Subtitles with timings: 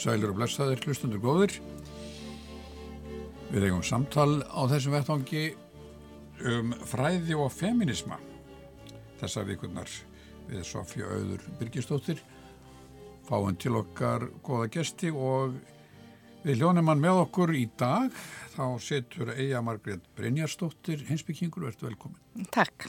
[0.00, 1.58] Sælir og blessaðir, hlustundur góðir.
[3.50, 5.42] Við eigum samtal á þessum vettvangi
[6.48, 8.16] um fræði og feminisma.
[9.20, 9.92] Þessar vikurnar
[10.48, 12.22] við Sofja Auður Birgistóttir
[13.28, 15.58] fáum til okkar goða gesti og
[16.46, 18.08] við hljónum hann með okkur í dag.
[18.56, 22.48] Þá setur Eija Margrét Brynjarstóttir, hinsbyggingur, verður velkomin.
[22.56, 22.88] Takk.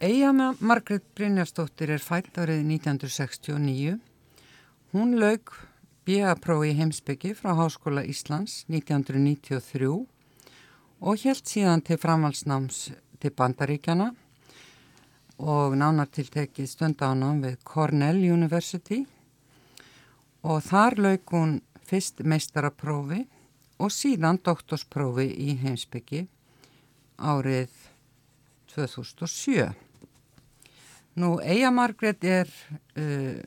[0.00, 3.98] Eija Margrét Brynjarstóttir er fætt árið 1969.
[4.96, 5.60] Hún laug
[6.08, 9.90] B.A.prófi í heimsbyggi frá Háskóla Íslands 1993
[11.00, 12.78] og helt síðan til framhalsnáms
[13.20, 14.06] til Bandaríkjana
[15.40, 19.02] og nánar tiltekið stundánum við Cornell University
[20.40, 23.26] og þar laug hún fyrst meistaraprófi
[23.80, 26.24] og síðan doktorsprófi í heimsbyggi
[27.20, 27.76] árið
[28.72, 29.68] 2007.
[31.20, 32.48] Nú, Eija Margrét er
[32.96, 33.40] uh,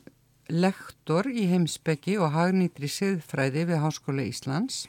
[0.48, 4.84] lektor í heimsbyggi og hagnýtri siðfræði við Háskóla Íslands.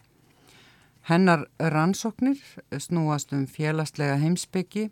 [1.05, 2.41] Hennar rannsóknir
[2.81, 4.89] snúast um félagslega heimsbyggi,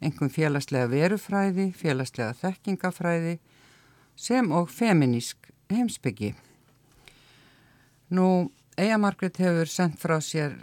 [0.00, 3.38] einhverjum félagslega verufræði, félagslega þekkingafræði
[4.16, 6.34] sem og feminísk heimsbyggi.
[8.12, 10.54] Nú, Eija Margrét hefur sendt frá sér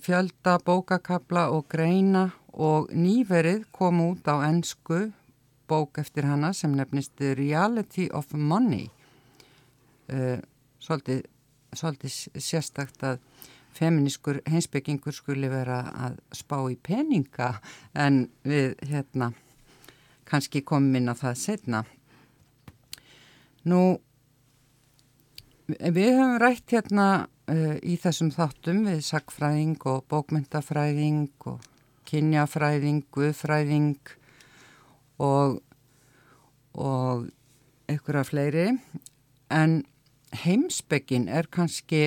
[0.00, 5.10] fjölda, bókakabla og greina og nýverið kom út á ennsku
[5.70, 8.88] bók eftir hana sem nefnist The Reality of Money.
[10.10, 10.40] Uh,
[10.82, 11.22] svolítið,
[11.76, 13.20] svolítið sérstakt að
[13.76, 17.52] feminískur heimsbyggingur skuli vera að spá í peninga
[17.94, 19.30] en við hérna
[20.26, 21.84] kannski komum inn á það setna
[23.68, 23.82] nú
[25.70, 27.06] við höfum rætt hérna
[27.50, 31.60] uh, í þessum þáttum við sagfræðing og bókmyndafræðing og
[32.10, 34.16] kynjafræðing, guðfræðing
[35.20, 35.60] og,
[36.72, 37.28] og
[37.90, 38.66] einhverja fleiri.
[39.50, 39.82] En
[40.44, 42.02] heimsbyggin er kannski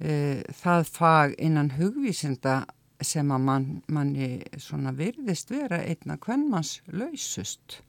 [0.00, 0.14] e,
[0.62, 2.62] það fag innan hugvísinda
[3.00, 7.80] sem að mann, manni svona virðist vera einna hvernmanns lausust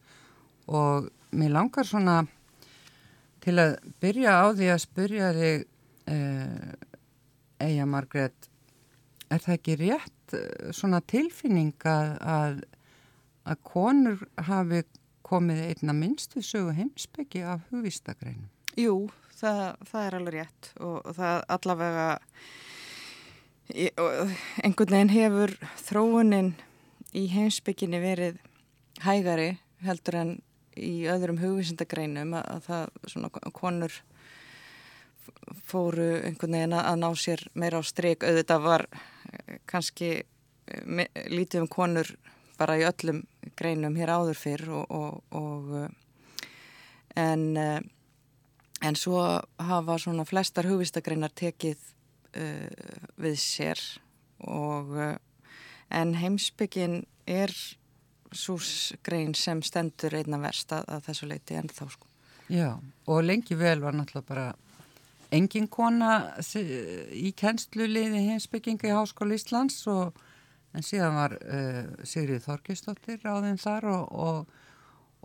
[0.72, 2.22] og mér langar svona
[3.44, 5.66] til að byrja á því að spyrja þig
[6.08, 6.18] e,
[7.62, 8.48] Eija Margret
[9.32, 10.38] er það ekki rétt
[10.74, 12.62] svona tilfinning að, að
[13.54, 14.84] að konur hafi
[15.28, 18.50] komið einna minnstu sögu heimsbyggi af hugvistagreinu?
[18.80, 22.08] Jú, það, það er alveg rétt og, og það allavega
[23.72, 26.54] einhvern veginn hefur þróunin
[27.16, 28.40] í heimsbygginni verið
[29.04, 29.52] hægari
[29.86, 30.34] heldur en
[30.78, 33.96] í öðrum hugvísindagreinum að, að það svona konur
[35.68, 38.86] fóru einhvern veginn að ná sér meira á stryk auðvitað var
[39.70, 40.12] kannski
[41.32, 42.14] lítið um konur
[42.62, 43.24] bara í öllum
[43.58, 46.46] greinum hér áður fyrr og, og, og eh,
[47.20, 47.82] en eh,
[48.82, 49.22] en svo
[49.62, 53.82] hafa svona flestar hugvistagreinar tekið uh, við sér
[54.42, 54.96] og
[55.94, 57.54] en heimsbyggin er
[58.34, 62.10] súsgrein sem stendur einna verst að, að þessu leiti en þá sko.
[62.50, 62.70] Já
[63.06, 64.48] og lengi vel var náttúrulega bara
[65.32, 70.18] engin kona í kennsluliði heimsbygginga í Háskóla Íslands og
[70.76, 74.62] en síðan var uh, Sigrið Þorkistóttir ráðinn þar og, og,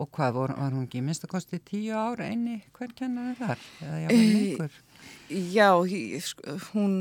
[0.01, 3.63] og hvað var, var hún ekki minnst að kosti tíu ár einni hvern kennar þar?
[3.87, 4.09] Eða já,
[4.57, 4.67] uh,
[5.55, 5.69] já
[6.73, 6.99] hún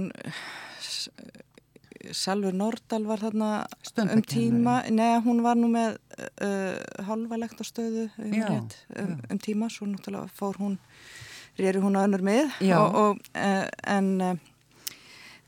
[2.13, 3.51] Salver Nordal var þarna
[4.03, 5.95] um tíma, neða hún var nú með
[6.43, 6.77] uh,
[7.07, 10.77] halvalegt á stöðu um, já, rétt, um, um tíma, svo náttúrulega fór hún
[11.57, 14.11] reyri hún að önnur með og, og, en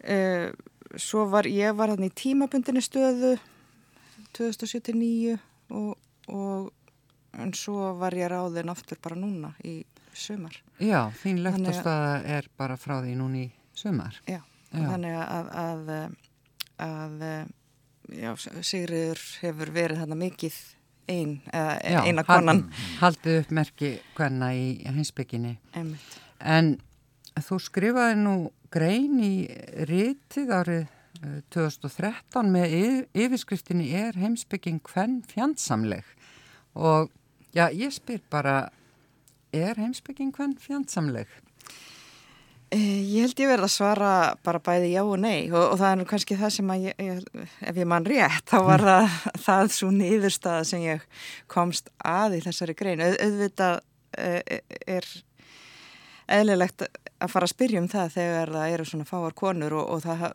[0.08, 0.54] en
[0.96, 3.36] svo var ég var hann í tímabundinni stöðu
[4.38, 5.38] 2079
[5.76, 5.98] og,
[6.28, 6.72] og
[7.38, 9.82] en svo var ég ráðin aftur bara núna í
[10.18, 10.56] sömar.
[10.82, 14.18] Já, þín lögtastöða er bara frá því núni í sömar.
[14.26, 14.40] Já,
[14.72, 14.88] já.
[14.94, 15.92] þannig að, að,
[16.88, 17.28] að
[18.18, 18.32] já,
[18.62, 20.58] Sigriður hefur verið þarna mikið
[21.08, 22.66] ein, já, eina konan.
[23.02, 24.68] Haldið upp merki hvenna í
[24.98, 25.58] hinsbygginni.
[26.40, 26.76] En
[27.38, 28.36] þú skrifaði nú
[28.74, 29.34] grein í
[29.90, 30.86] rítið árið
[31.54, 32.76] 2013 eh, með
[33.18, 36.06] yfirskriftinni er heimsbygging hvern fjandsamleg?
[36.78, 37.10] Og
[37.56, 38.70] já, ég spyr bara
[39.56, 41.30] er heimsbygging hvern fjandsamleg?
[42.68, 44.12] Eh, ég held ég verði að svara
[44.44, 45.48] bara bæði já og nei.
[45.54, 48.52] Og, og það er nú kannski það sem að ég, ég, ef ég mann rétt
[48.52, 49.14] þá var það,
[49.46, 51.06] það svo niðurstaða sem ég
[51.48, 53.06] komst að í þessari grein.
[53.06, 53.80] Au, auðvitað
[54.20, 55.08] eh, er
[56.28, 56.84] eðlilegt
[57.18, 60.26] að fara að spyrja um það þegar það eru svona fáar konur og, og það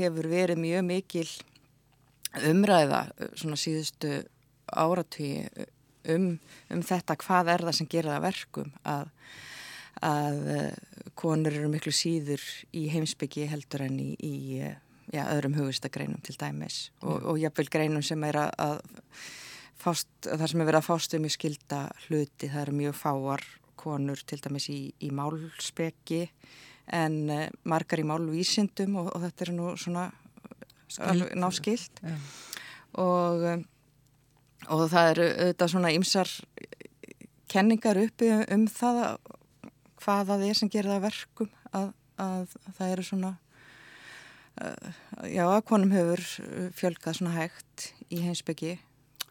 [0.00, 1.28] hefur verið mjög mikil
[2.50, 3.02] umræða
[3.38, 4.16] svona síðustu
[4.74, 5.30] áratví
[6.10, 6.32] um,
[6.72, 9.12] um þetta hvað er það sem gerir það verkum að,
[10.02, 10.40] að
[11.18, 12.42] konur eru miklu síður
[12.74, 14.36] í heimsbyggi heldur en í, í
[15.12, 18.80] já, öðrum hugustagreinum til dæmis og, og jáfnveil greinum sem er að
[19.80, 23.46] fást, það sem er verið að fást um í skilda hluti, það eru mjög fáar
[23.84, 26.24] konur til dæmis í, í málspeki
[26.94, 30.10] en uh, margar í málvísindum og, og þetta er nú svona
[31.34, 32.02] náskilt
[33.00, 33.64] og, um,
[34.68, 36.32] og það eru auðvitað svona ymsar
[37.50, 39.00] kenningar uppi um, það
[40.02, 41.88] hvað það er sem gerir það verkum að,
[42.20, 43.32] að það eru svona
[44.60, 44.90] uh,
[45.30, 46.24] já að konum hefur
[46.76, 48.76] fjölgað svona hægt í heimsbyggi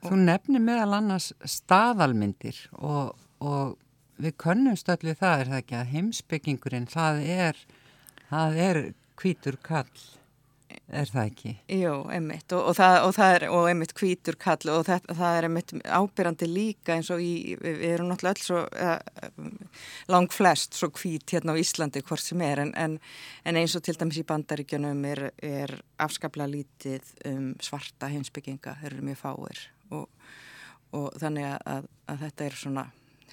[0.03, 3.77] Þú nefnir meðal annars staðalmyndir og, og
[4.21, 7.63] við könnumst öllu það er það ekki að heimsbyggingurinn það er,
[8.29, 8.81] það er
[9.19, 9.89] kvítur kall,
[10.89, 11.51] er það ekki?
[11.77, 15.37] Jú, einmitt og, og, það, og það er, og einmitt kvítur kall og það, það
[15.37, 19.67] er einmitt ábyrrandi líka eins og í, við erum náttúrulega öll svo uh,
[20.13, 22.97] lang flest svo kvít hérna á Íslandi hvort sem er en, en,
[23.45, 28.91] en eins og til dæmis í bandaríkjunum er, er afskaplega lítið um svarta heimsbygginga, þeir
[28.93, 29.63] eru mjög fáir
[30.93, 32.83] og þannig að, að þetta er svona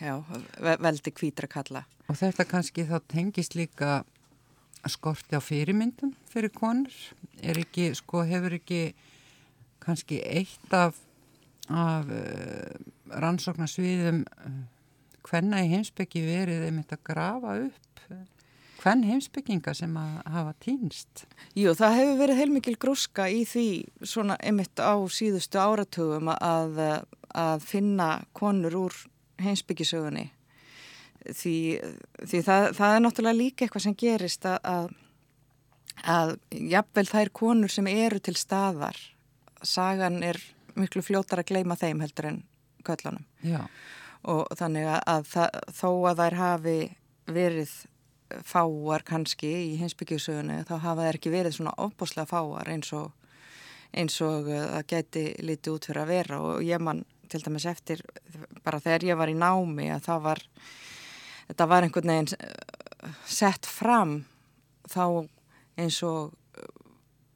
[0.00, 0.14] já,
[0.60, 1.84] veldi kvítra kalla.
[2.10, 4.00] Og þetta kannski þá tengist líka
[4.88, 6.94] skorti á fyrirmyndum fyrir konur?
[7.42, 8.94] Er ekki, sko, hefur ekki
[9.84, 10.98] kannski eitt af,
[11.68, 14.24] af uh, rannsóknarsviðum
[15.28, 17.90] hvenna í heimsbyggi verið einmitt að grafa upp
[18.80, 21.24] hvern heimsbygginga sem að hafa týnst?
[21.58, 23.66] Jú, það hefur verið heilmikil grúska í því
[24.08, 26.80] svona einmitt á síðustu áratugum að,
[27.36, 28.96] að finna konur úr
[29.44, 30.26] heimsbyggisögunni
[31.36, 31.56] því,
[32.24, 34.90] því það, það er náttúrulega líka eitthvað sem gerist að, að,
[36.14, 36.34] að
[36.74, 38.98] jafnvel þær konur sem eru til staðar
[39.66, 40.40] sagan er
[40.78, 42.42] miklu fljótar að gleima þeim heldur en
[42.86, 43.60] köllunum Já.
[44.30, 46.78] og þannig að það, þó að þær hafi
[47.30, 47.78] verið
[48.46, 53.10] fáar kannski í hinsbyggjusögunni þá hafa þær ekki verið svona ofbúslega fáar eins og
[53.90, 56.40] eins og það geti lítið út fyrir að vera.
[56.46, 58.02] Og ég mann til dæmis eftir
[58.64, 60.44] bara þegar ég var í námi að það var
[61.50, 64.20] þetta var einhvern veginn eh, sett fram
[64.90, 65.04] þá
[65.80, 66.34] eins og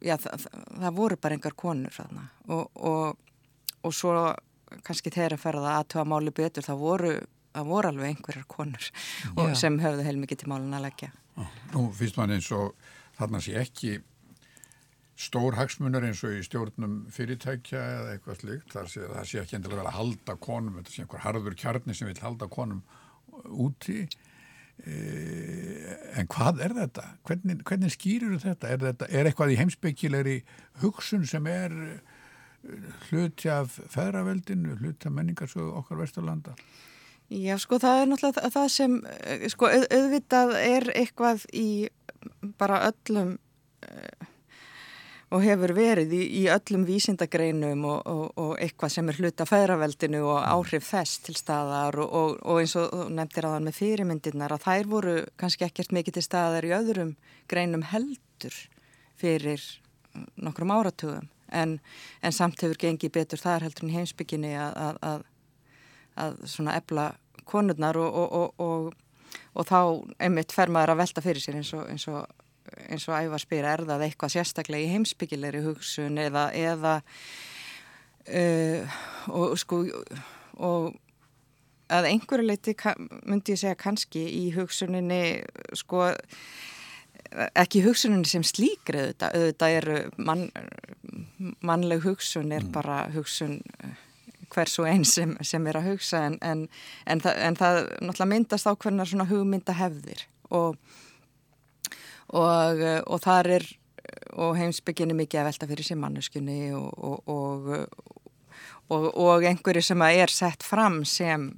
[0.05, 0.49] já, það,
[0.81, 3.17] það voru bara engar konur og, og,
[3.85, 4.17] og svo
[4.85, 7.13] kannski þegar að ferða aðtöða máli betur það voru,
[7.69, 8.91] voru alveg einhverjar konur
[9.37, 11.11] og, sem höfðu heilmikið til málun að leggja.
[11.75, 12.75] Nú finnst man eins og
[13.19, 13.99] þarna sé ekki
[15.15, 19.85] stór hagsmunar eins og í stjórnum fyrirtækja eða eitthvað slikt þar sé sé ekki endilega
[19.85, 22.81] vel að halda konum þetta sé einhver harður kjarni sem vil halda konum
[23.45, 24.01] úti
[24.83, 24.97] e,
[26.19, 27.07] en hvað er þetta?
[27.29, 28.73] Hvernig, hvernig skýrur þetta?
[28.75, 29.11] Er, þetta?
[29.11, 30.37] er eitthvað í heimsbyggilegri
[30.83, 36.57] hugsun sem er eh, hluti af feðraveldinu, hluti af menningarsögu okkar vesturlanda?
[37.31, 41.69] Já, sko, það er náttúrulega það sem, eh, sko, auðvitað er eitthvað í
[42.59, 43.37] bara öllum
[45.35, 50.21] og hefur verið í, í öllum vísindagreinum og, og, og eitthvað sem er hluta fæðraveldinu
[50.23, 50.51] og mm.
[50.55, 55.17] áhrif þess til staðar og, og eins og nefndir aðan með fyrirmyndirnar að þær voru
[55.41, 57.15] kannski ekkert mikið til staðar í öðrum
[57.51, 58.59] greinum heldur
[59.19, 59.65] fyrir
[60.39, 61.79] nokkrum áratugum en,
[62.23, 65.27] en samt hefur gengið betur þar heldur en heimsbygginni að, að, að,
[66.25, 67.11] að svona ebla
[67.45, 69.79] konurnar og þá
[70.23, 72.23] einmitt fer maður að velta fyrir sér eins og eins og
[72.89, 76.99] eins og æfa spyr er það eitthvað sérstaklega í heimsbyggilegri hugsun eða, eða
[78.29, 79.01] uh,
[79.33, 79.85] og sko
[80.55, 80.95] og
[81.95, 82.75] að einhverju leiti
[83.27, 85.43] myndi ég segja kannski í hugsuninni
[85.77, 86.07] sko
[87.59, 90.47] ekki hugsuninni sem slíkri auðvitað, auðvitað eru mann,
[91.67, 92.73] mannleg hugsun er mm.
[92.75, 93.61] bara hugsun
[94.55, 96.67] hvers og einn sem, sem er að hugsa en, en,
[97.11, 100.79] en, það, en það náttúrulega myndast á hvernig svona hugmynda hefðir og
[102.35, 103.67] og, eh, og þar er
[104.35, 107.69] og heimsbygginni mikið að velta fyrir sér manneskunni og, og,
[108.91, 111.53] og einhverju sem er sett fram sem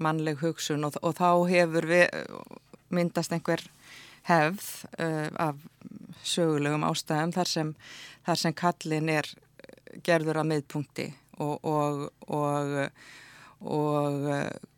[0.00, 0.86] mannleg hugsun.
[0.88, 1.88] Og þá hefur
[2.94, 3.62] myndast einhver
[4.28, 4.66] hefð
[4.98, 5.60] uh, af
[6.26, 7.72] sögulegum ástæðum þar sem,
[8.26, 9.30] þar sem kallin er
[10.04, 11.08] gerður að miðpunkti.
[11.38, 12.78] Og, og, og,
[13.62, 14.30] og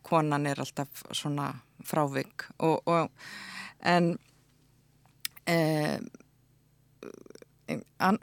[0.05, 1.55] konan er alltaf svona
[1.89, 2.51] frávik.
[3.81, 4.30] En Eh,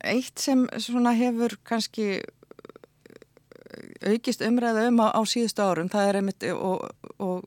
[0.03, 2.21] eitt sem svona hefur kannski
[4.05, 6.87] aukist umræða um á, á síðustu árum það er einmitt og,
[7.19, 7.45] og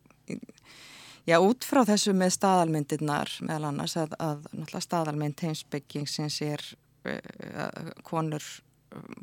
[1.28, 4.44] já, út frá þessu með staðalmyndirnar meðal annars að, að
[4.82, 6.64] staðalmynd heimsbyggingsins er
[7.06, 8.44] uh, konur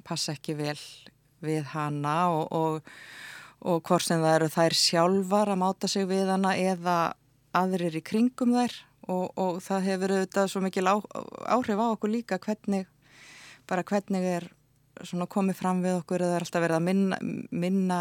[0.08, 0.80] passa ekki vel
[1.44, 2.92] við hana og, og,
[3.68, 6.98] og hvort sem það eru þær sjálfar að máta sig við hana eða
[7.58, 8.78] aðrir í kringum þær
[9.12, 10.96] og, og það hefur auðvitað svo mikil á,
[11.56, 12.88] áhrif á okkur líka hvernig,
[13.70, 14.48] bara hvernig er
[15.06, 17.20] svona komið fram við okkur eða er alltaf verið að minna,
[17.52, 18.00] minna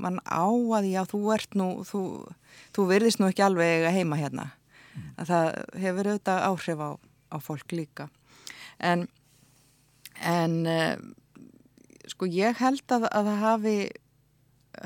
[0.00, 0.48] mann á
[0.78, 2.02] að já þú ert nú, þú,
[2.74, 4.48] þú verðist nú ekki alveg heima hérna.
[4.96, 5.10] Mm.
[5.20, 5.46] Að það
[5.82, 6.90] hefur auðvitað áhrif á,
[7.32, 8.08] á fólk líka.
[8.80, 9.06] En,
[10.24, 10.96] en uh,
[12.08, 13.76] sko ég held að, að það hafi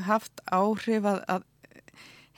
[0.06, 1.46] haft áhrif að, að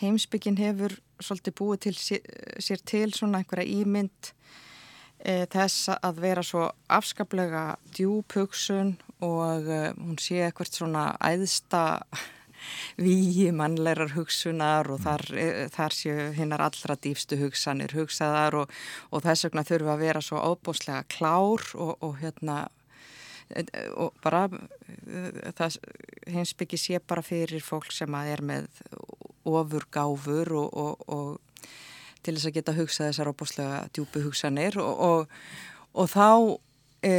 [0.02, 2.28] heimsbyggin hefur svolítið búið til sér,
[2.62, 4.32] sér til svona einhverja ímynd
[5.22, 7.64] e, þess að vera svo afskaplega
[7.96, 11.84] djúpugsun og e, hún sé eitthvað svona æðsta
[13.04, 18.76] víi mannleirar hugsunar og þar, e, þar séu hinnar allra dýfstu hugsanir hugsaðar og,
[19.10, 22.64] og þess vegna þurfa að vera svo ábúslega klár og, og hérna
[24.00, 24.46] og bara
[25.58, 25.78] það
[26.30, 28.68] heimsbyggi sé bara fyrir fólk sem að er með
[29.48, 31.72] ofur gáfur og, og, og
[32.22, 35.26] til þess að geta hugsað þessar óbúslega djúbu hugsanir og,
[35.92, 36.28] og þá
[37.02, 37.14] e,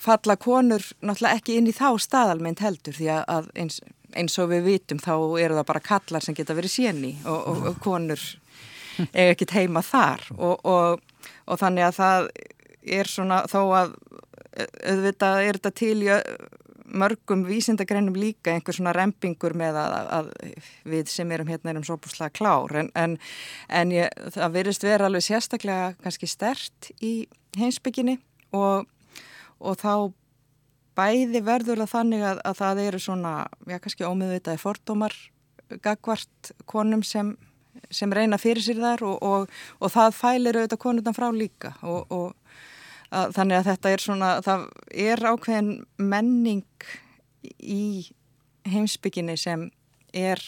[0.00, 3.80] falla konur náttúrulega ekki inn í þá staðalmynd heldur því að eins,
[4.16, 8.22] eins og við vitum þá eru það bara kallar sem geta verið séni og konur
[9.12, 12.28] eiga ekkit heima þar og þannig að það
[12.94, 13.94] er svona þó að
[14.54, 16.10] auðvitað er þetta til í
[16.94, 20.30] mörgum vísindagreinum líka einhver svona rempingur með að, að
[20.88, 22.74] við sem erum hérna erum svo búslega klár.
[22.80, 23.16] En, en,
[23.68, 27.14] en ég, það verist vera alveg sérstaklega kannski stert í
[27.58, 28.18] heimsbygginni
[28.54, 28.86] og,
[29.60, 29.94] og þá
[30.94, 33.32] bæði verður það þannig að, að það eru svona,
[33.70, 35.16] já kannski ómiðvitaði fordómar
[35.82, 37.34] gagvart konum sem,
[37.90, 42.36] sem reyna fyrir sér þar og, og, og það fælir auðvitað konundan frá líka og
[43.14, 44.66] að, þannig að þetta er svona, það
[45.06, 46.90] er ákveðin menning
[47.60, 47.86] í
[48.68, 49.68] heimsbygginni sem
[50.14, 50.40] er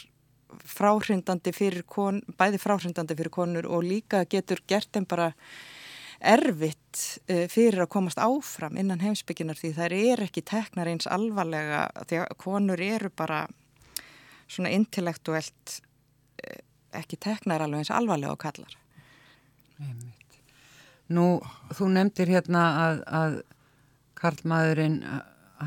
[0.67, 5.31] fráhrindandi fyrir kon, bæði fráhrindandi fyrir konur og líka getur gert þeim bara
[6.17, 11.87] erfitt uh, fyrir að komast áfram innan heimsbygginar því þær er ekki teknar eins alvarlega
[12.09, 13.45] því að konur eru bara
[14.49, 15.81] svona intellektuelt
[16.41, 16.61] uh,
[16.97, 18.79] ekki teknar alveg eins alvarlega á kallar.
[19.77, 20.16] Nefnir.
[21.15, 21.27] Nú,
[21.77, 23.35] þú nefndir hérna að, að
[24.17, 25.01] Karlmaðurinn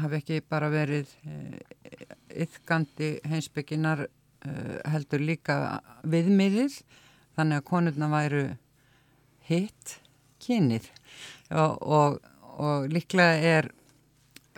[0.02, 1.10] hafi ekki bara verið
[2.30, 6.82] yfgandi eh, heimsbygginar eh, heldur líka viðmiðið
[7.38, 8.44] þannig að konurna væru
[9.50, 10.00] hitt
[10.44, 10.90] kynið
[11.56, 12.20] og, og,
[12.60, 13.70] og líklega er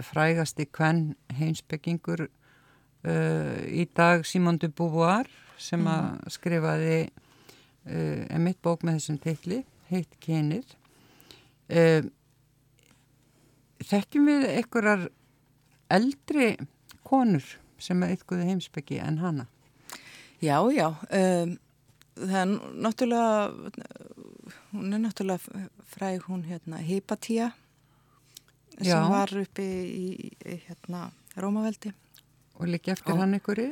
[0.02, 5.30] frægasti hvern heimsbyggingur uh, í dag Simon de Beauvoir
[5.62, 6.32] sem að mm.
[6.34, 9.60] skrifaði uh, emitt bók með þessum teitli
[9.92, 10.66] heitt kynir.
[11.72, 12.04] Uh,
[13.88, 15.10] þekkjum við einhverjar
[15.92, 16.54] eldri
[17.08, 17.46] konur
[17.82, 19.48] sem er eitthvað heimsbyggi en hana?
[20.42, 20.88] Já, já.
[21.14, 21.58] Um,
[22.18, 22.52] það er
[22.86, 23.72] náttúrulega,
[24.72, 27.52] hún er náttúrulega fræg hún hérna Hypatia
[28.78, 29.10] sem já.
[29.10, 31.94] var uppi í, í hérna Rómaveldi.
[32.60, 33.72] Og líka eftir Og, hann einhverju?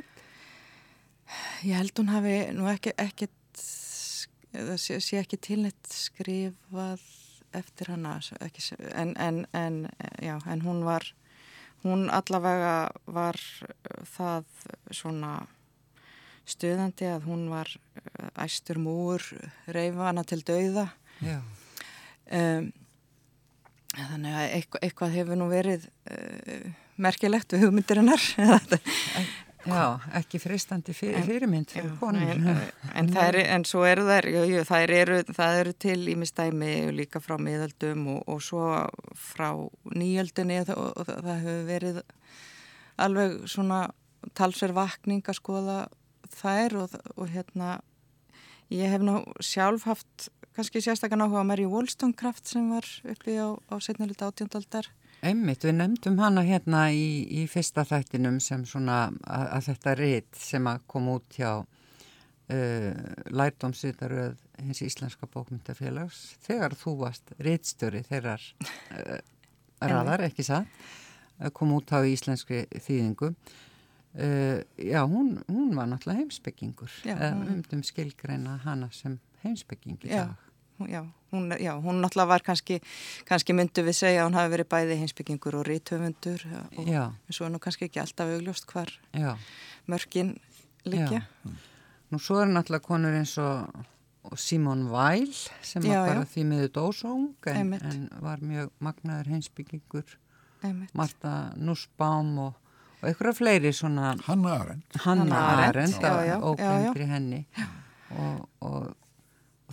[1.65, 3.38] Ég held hún hafi nú ekki, ekkert
[4.53, 7.03] það sé, sé ekki tilnett skrifað
[7.58, 8.62] eftir hana ekki,
[8.94, 9.79] en, en, en,
[10.22, 11.08] já, en hún var
[11.84, 13.39] hún allavega var
[14.10, 14.46] það
[14.91, 15.34] svona
[16.50, 19.24] stuðandi að hún var eh, æstur múur
[19.70, 20.89] reyfana til dauða.
[22.29, 22.70] Um,
[23.89, 26.68] þannig að eitthvað, eitthvað hefur nú verið uh,
[27.01, 28.22] merkilegt við hugmyndirinnar
[29.68, 32.30] Já, ekki fristandi fyrir, fyrirmynd fyrir konur.
[32.32, 32.46] En,
[32.96, 37.20] en, er, en svo eru þær, jú, jú, það, eru, það eru til ímistæmi líka
[37.20, 38.70] frá miðöldum og, og svo
[39.20, 39.50] frá
[39.92, 42.01] nýjöldunni og, og, og það hefur verið
[43.04, 43.82] alveg svona
[44.39, 45.78] talsverð vakning að skoða
[46.39, 47.80] þær og hérna
[48.72, 53.75] ég hef nú sjálf haft kannski sérstaklega náhuga Mary Wollstonecraft sem var uppi á, á
[53.84, 54.88] setnulita átjóndaldar
[55.19, 60.39] Einmitt, við nefndum hana hérna í, í fyrsta þættinum sem svona að, að þetta rít
[60.39, 68.45] sem að kom út hjá uh, lærdómsýtaröð hins íslenska bókmyndafélags þegar þú varst rítstjóri þeirrar
[68.63, 69.17] uh,
[69.83, 70.71] raðar, ekki það,
[71.55, 73.33] kom út á íslenski þýðingu.
[74.15, 76.95] Uh, já, hún, hún var náttúrulega heimsbyggingur,
[77.43, 80.49] umdum skilgreina hana sem heimsbygging í dag.
[80.88, 82.81] Já hún, já, hún náttúrulega var kannski,
[83.25, 86.45] kannski myndu við segja að hún hafi verið bæði hinsbyggingur og rítöfundur
[86.77, 89.38] og svo er nú kannski ekki alltaf augljóst hvar já.
[89.88, 90.38] mörgin
[90.86, 91.21] liggja.
[92.09, 93.67] Nú svo er náttúrulega konur eins og,
[94.24, 99.29] og Simon Weil sem já, var bara því miður dósóng en, en var mjög magnaður
[99.36, 100.17] hinsbyggingur,
[100.93, 102.55] Marta Nussbaum og,
[103.00, 104.98] og einhverja fleiri svona Hanna Arendt.
[105.05, 106.09] Hanna Arendt
[106.41, 107.45] og glemdri henni.
[107.57, 107.69] Já.
[108.09, 108.99] Og, og, og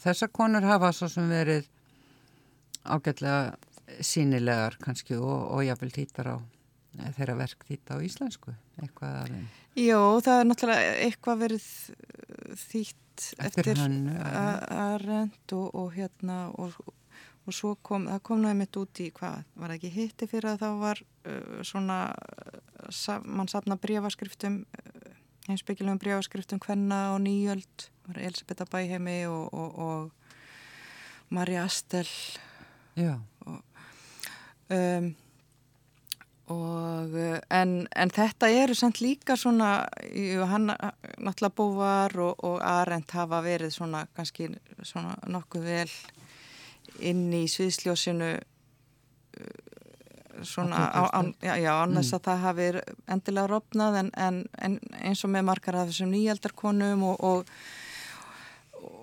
[0.07, 1.69] þessar konur hafa svo sem verið
[2.87, 3.57] ágætlega
[4.05, 9.33] sínilegar kannski og, og jáfnvel týtar á eh, þeirra verk týta á íslensku eitthvað að
[9.35, 9.49] þeim.
[9.77, 11.67] Jó, það er náttúrulega eitthvað verið
[12.67, 13.03] þýtt
[13.41, 13.81] Eftir eftir
[14.77, 16.75] Arendt og, og hérna og,
[17.47, 20.65] og svo kom, það kom náðu mitt út í hvað, var ekki hitti fyrir að
[20.65, 25.15] það var uh, svona uh, mann safna brefaskriftum uh,
[25.49, 30.11] heimsbyggilegum brefaskriftum hvenna og nýjöld, Elisabetta Bæheimi og, og, og
[31.29, 32.09] Marja Astel
[32.97, 33.19] Já,
[34.71, 35.15] um,
[36.47, 39.71] og uh, en, en þetta eru samt líka svona
[40.49, 44.49] hann náttúrulega búvar og, og Arendt hafa verið svona kannski
[44.83, 45.95] svona nokkuð vel
[47.05, 49.67] inn í sviðsljósinu uh,
[50.47, 52.69] svona á, á, já, já, annars að það hafi
[53.13, 57.53] endilega rofnað en, en, en eins og með margar af þessum nýjaldarkonum og, og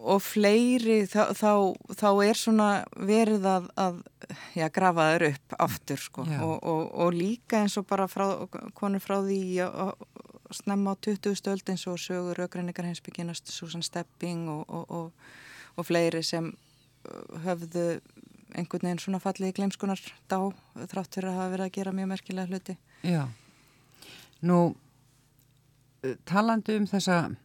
[0.03, 1.51] og fleiri þá, þá,
[1.95, 2.69] þá er svona
[3.07, 4.01] verið að, að
[4.57, 8.27] já, grafa þær upp aftur sko og, og, og líka eins og bara frá,
[8.75, 9.93] konur frá því að
[10.53, 11.37] snemma á 20.
[11.39, 15.13] stöld eins og sögur aukrenningar heimsbygginast Susan Stepping og, og,
[15.77, 17.87] og fleiri sem uh, höfðu
[18.53, 20.37] einhvern veginn svona fallið í glemskunar dá
[20.91, 22.77] þrátt fyrir að hafa verið að gera mjög merkilega hluti.
[23.01, 23.23] já.
[24.43, 24.75] Nú,
[26.03, 27.35] eh, talandi um þessa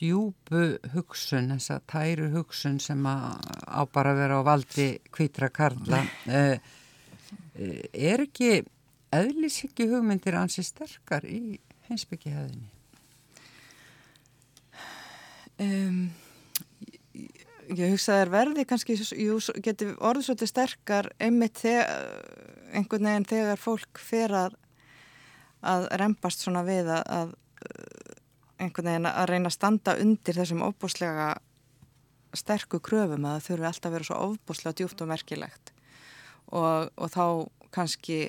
[0.00, 0.62] djúbu
[0.94, 6.00] hugsun, þessa tæru hugsun sem á bara að vera á valdi kvítra karla,
[6.38, 6.56] eh,
[7.54, 8.62] eh, er ekki
[9.12, 11.58] eðlishyggju hugmyndir ansi sterkar í
[11.90, 12.70] heimsbyggihæðinni?
[15.60, 16.06] Um,
[17.12, 22.06] ég, ég hugsa að það er verði kannski, jú, geti orðið svolítið sterkar einmitt þegar,
[22.72, 24.56] einhvern veginn þegar fólk fer að,
[25.60, 27.36] að rempast svona við að, að
[28.60, 31.30] einhvern veginn að reyna að standa undir þessum ofbúslega
[32.36, 35.72] sterku kröfum að það þurfi alltaf að vera svo ofbúslega djúpt og merkilegt.
[36.50, 37.24] Og, og þá
[37.74, 38.20] kannski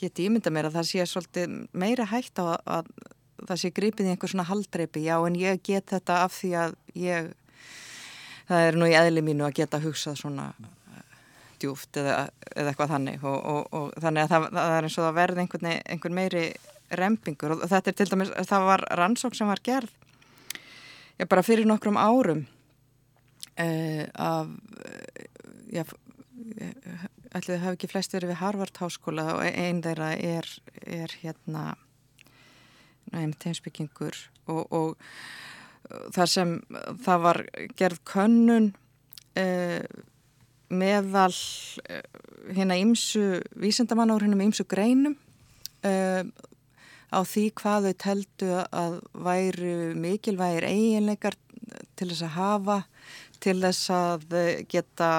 [0.00, 2.90] geti ímynda mér að það sé svolítið meira hægt á að
[3.44, 6.76] það sé gripið í einhver svona haldreipi, já en ég get þetta af því að
[6.98, 7.32] ég
[8.48, 11.16] það er nú í eðli mínu að geta hugsað svona eh,
[11.62, 13.24] djúft eða, eða eitthvað þannig.
[13.24, 16.44] Og, og, og þannig að það, það er eins og það verði einhvern, einhvern meiri
[17.00, 19.92] rempingur og þetta er til dæmis, það var rannsók sem var gerð
[21.18, 22.44] já bara fyrir nokkrum árum
[23.60, 24.48] uh, af
[25.70, 25.84] já,
[27.34, 30.48] ætli það hafi ekki flest verið við Harvard háskóla og einn þeirra er,
[30.86, 31.74] er hérna
[33.14, 34.16] einmitt heimsbyggingur
[34.50, 34.96] og, og
[36.14, 36.56] þar sem
[37.04, 37.40] það var
[37.78, 38.72] gerð könnun
[39.38, 39.82] uh,
[40.74, 42.00] meðal uh,
[42.54, 45.16] hérna ímsu vísendamann úr hérna með ímsu greinum
[45.86, 46.24] uh,
[47.14, 51.38] á því hvað þau teldu að væru mikilvægir eiginleikar
[51.94, 52.78] til þess að hafa
[53.44, 54.36] til þess að
[54.72, 55.10] geta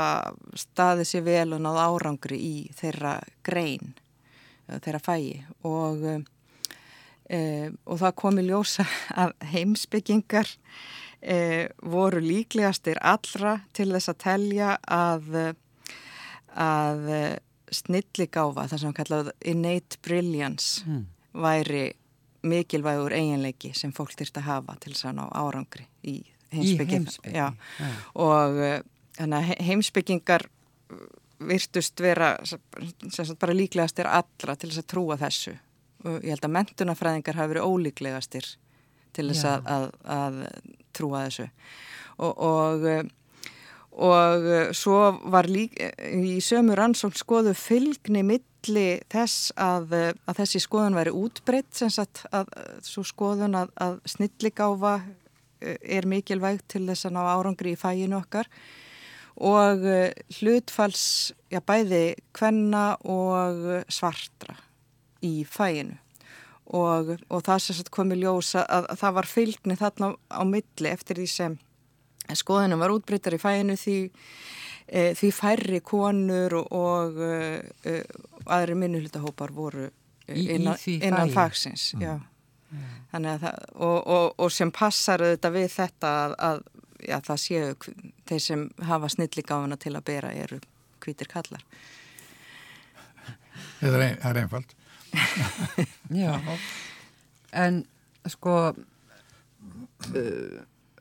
[0.57, 3.93] staðið sér vel og náð árangri í þeirra grein,
[4.67, 6.25] þeirra fæi og
[7.25, 8.83] Uh, og það kom í ljósa
[9.17, 15.31] að heimsbyggingar uh, voru líklegastir allra til þess að telja að,
[16.53, 17.09] að
[17.73, 21.07] snilligáfa, það sem kallaði innate brilliance, Mm.
[21.35, 21.85] Væri
[22.45, 26.19] mikilvægur eiginleiki sem fólk þurft að hafa til þess að ná árangri í
[26.53, 27.07] heimsbygging.
[27.07, 27.35] heimspeki.
[27.35, 27.47] Já.
[28.21, 28.75] Og uh,
[29.17, 30.45] þannig að he- heimsbyggingar
[31.45, 32.61] virtust vera sem
[33.11, 35.55] sagt bara líklegastir allra til þess að trúa þessu
[36.05, 38.47] og ég held að mentunafræðingar hafi verið ólíklegastir
[39.15, 39.51] til þess Já.
[39.55, 40.39] að, að, að
[40.95, 41.47] trúa þessu
[42.17, 42.87] og, og,
[43.95, 44.99] og svo
[45.31, 49.93] var lík í sömu rannsókn skoðu fylgni milli þess að,
[50.27, 52.51] að þessi skoðun væri útbreytt sem sagt að
[52.83, 54.97] svo skoðun að, að snilligáfa
[55.63, 58.49] er mikilvægt til þess að ná árangri í fæinu okkar.
[59.35, 64.55] Og eh, hlutfalls, já bæði kvenna og svartra
[65.23, 65.97] í fæinu
[66.73, 70.41] og, og það sem sagt kom í ljósa að, að það var fylgni þarna á
[70.47, 71.57] milli eftir því sem
[72.33, 73.97] skoðunum var útbreytar í fæinu því,
[74.87, 77.99] e, því færri konur og, og e,
[78.45, 79.89] aðri minnuhlutahópar voru
[80.25, 81.91] Í- í innan, innan fagsins
[83.29, 86.63] að það, og, og, og sem passar auðvitað við þetta að, að
[87.05, 87.75] já, það séu
[88.27, 90.57] þeir sem hafa snilligáfuna til að bera eru
[91.05, 91.61] hvítir kallar.
[93.79, 94.73] Það er, ein, er einfalt.
[96.23, 96.33] Já,
[97.53, 97.77] en
[98.27, 98.75] sko uh,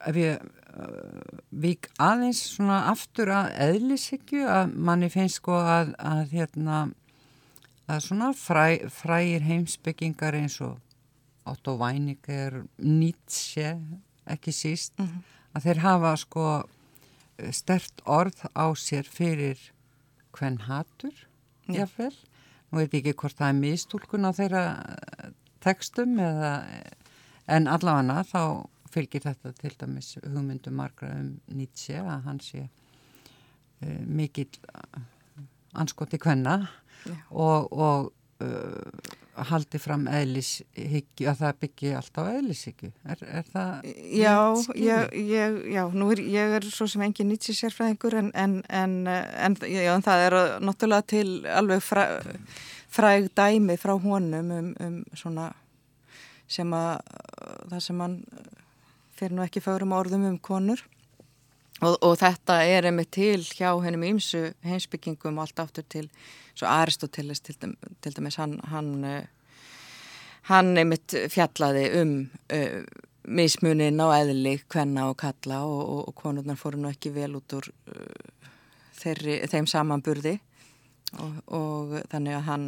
[0.01, 6.35] ef ég uh, vík aðeins svona aftur að eðlishyggju að manni finnst sko að, að
[6.35, 6.81] hérna
[7.91, 10.81] að svona fræ, frægir heimsbyggingar eins og
[11.45, 13.75] Otto Weininger, Nietzsche
[14.25, 15.23] ekki síst mm -hmm.
[15.55, 16.47] að þeir hafa sko
[17.51, 19.59] stert orð á sér fyrir
[20.33, 21.15] hvern hatur
[21.69, 22.15] jáfnvel,
[22.71, 24.65] nú veit ekki hvort það er mistúlkun á þeirra
[25.61, 26.53] tekstum eða
[27.47, 28.43] en allavega þá
[28.95, 34.55] fylgir þetta til dæmis hugmyndum margra um Nietzsche að hann sé uh, mikill
[35.75, 36.61] anskoti kvenna
[37.31, 38.13] og, og
[38.45, 39.15] uh,
[39.49, 42.91] haldi fram eðlishyggju að það byggi alltaf eðlishyggju.
[43.11, 44.37] Er, er það já,
[44.79, 48.95] ég, ég, já, nú er ég er svo sem engin nýtsi sérfræðingur en, en, en,
[49.11, 52.05] en já, það er náttúrulega til alveg fræ,
[52.95, 55.51] fræg dæmi frá honum um, um svona
[56.47, 57.01] sem að
[57.73, 58.19] það sem hann
[59.19, 60.83] fyrir nú ekki fárum orðum um konur.
[61.83, 66.07] Og, og þetta er einmitt til hjá hennum ímsu heimsbyggingum allt áttur til
[66.55, 67.57] svo Aristoteles til,
[68.01, 69.27] til dæmis hann hann, eh,
[70.51, 72.15] hann einmitt fjallaði um
[72.55, 72.85] uh,
[73.27, 77.57] mismunin á eðli hvenna og kalla og, og, og konurnar fóru nú ekki vel út
[77.59, 78.51] úr uh,
[79.01, 80.39] þeirri, þeim samanburði.
[81.15, 82.65] Og þannig að hann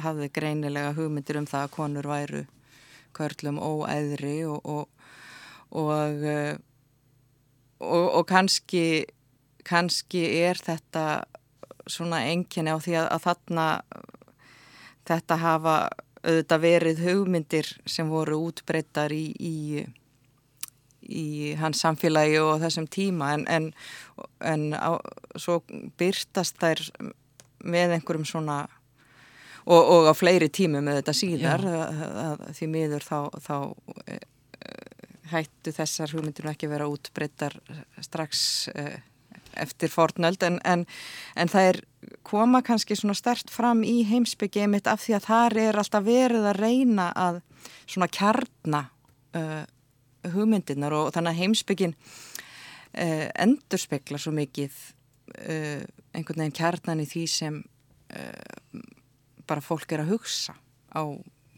[0.00, 2.44] hafði greinilega hugmyndir um það að konur væru
[3.16, 5.01] körlum óæðri og og,
[5.72, 6.24] og,
[7.80, 9.04] og, og kannski
[9.66, 11.24] kannski er þetta
[11.90, 13.66] svona enginni á því að, að þarna
[15.08, 15.76] þetta hafa
[16.22, 19.82] auðvitað verið hugmyndir sem voru útbreyttar í, í,
[21.02, 21.26] í
[21.58, 23.32] hans samfélagi og þessum tíma.
[23.34, 23.72] En, en,
[24.38, 24.94] en á,
[25.34, 25.60] svo
[25.98, 26.84] byrtast þær
[27.62, 28.60] með einhverjum svona
[29.66, 33.56] og, og á fleiri tímu með þetta síðar að, að, því miður þá, þá
[35.32, 37.56] hættu þessar hugmyndir ekki vera útbreyttar
[38.04, 38.84] strax e,
[39.58, 40.84] eftir fornöld en, en,
[41.36, 41.80] en það er
[42.26, 46.48] koma kannski svona stert fram í heimsbyggi mitt af því að þar er alltaf verið
[46.48, 47.40] að reyna að
[47.86, 48.82] svona kjarna
[49.38, 49.62] uh,
[50.32, 54.72] hugmyndirnar og þannig að heimsbyggin uh, endur spekla svo mikið
[55.36, 57.62] uh, einhvern veginn kjarnan í því sem
[59.48, 60.52] bara fólk er að hugsa
[60.92, 61.08] á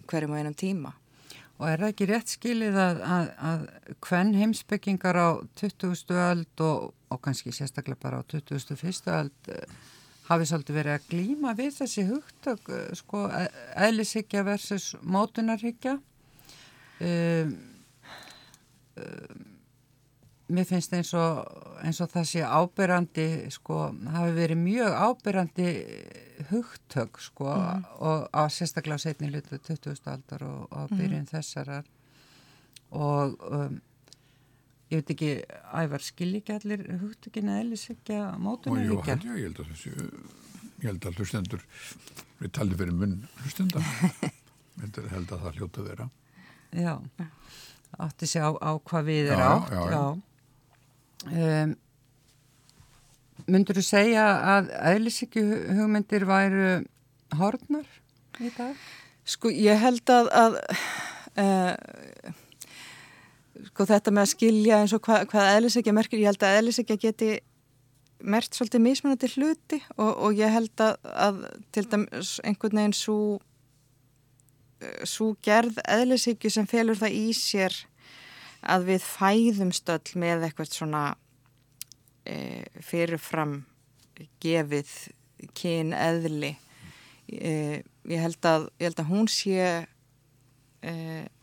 [0.07, 0.93] hverjum og einum tíma.
[1.61, 3.65] Og er það ekki rétt skilið að, að, að
[4.03, 5.29] hvern heimsbyggingar á
[5.61, 6.17] 20.
[6.19, 9.13] öld og, og kannski sérstaklega bara á 21.
[9.15, 9.77] öld eh,
[10.27, 13.45] hafi svolítið verið að glýma við þessi hugtök, eh, sko, e,
[13.87, 15.99] eðlishyggja versus mótunarhyggja.
[17.05, 17.57] Um,
[18.99, 19.54] um,
[20.53, 21.47] mér finnst eins og,
[21.85, 23.79] eins og það sé ábyrrandi sko,
[24.13, 25.69] hafi verið mjög ábyrrandi
[26.51, 27.87] hugtök sko mm.
[28.05, 29.97] og á sérstaklega setni hlutu 20.
[30.05, 30.99] aldar og á mhm.
[30.99, 31.31] byrjun mm.
[31.33, 31.89] þessarar
[32.95, 33.79] og um,
[34.93, 35.31] ég veit ekki
[35.73, 39.73] ævar skil ekki allir hugtökin að eðlis ekki að mótuna Jú, held ég, held að
[39.73, 41.65] þessi ég held að hlustendur
[42.43, 43.81] við talum fyrir munn hlustenda
[44.85, 46.11] ég held að það hljóta vera
[46.75, 46.99] Já,
[48.03, 50.34] átti sig á, á hvað við er átt já, já, já.
[51.31, 51.75] Um,
[53.51, 54.25] Mundur þú segja
[54.55, 55.43] að eðlisíkju
[55.77, 56.69] hugmyndir væru
[57.37, 57.89] horfnar
[58.41, 58.77] í dag?
[59.29, 60.57] Sko ég held að, að
[61.43, 62.31] uh,
[63.71, 67.01] sko þetta með að skilja eins og hva, hvað eðlisíkja merkir, ég held að eðlisíkja
[67.05, 67.31] geti
[68.25, 71.43] mert svolítið mismunandi hluti og, og ég held að, að
[71.75, 73.19] til dæmis einhvern veginn svo
[75.09, 77.77] svo gerð eðlisíkju sem felur það í sér
[78.65, 81.03] að við fæðumst öll með eitthvað svona
[82.25, 83.63] e, fyrirfram
[84.43, 84.93] gefið
[85.57, 86.55] kyn eðli
[87.29, 89.59] e, ég, held að, ég held að hún sé
[90.81, 90.95] e,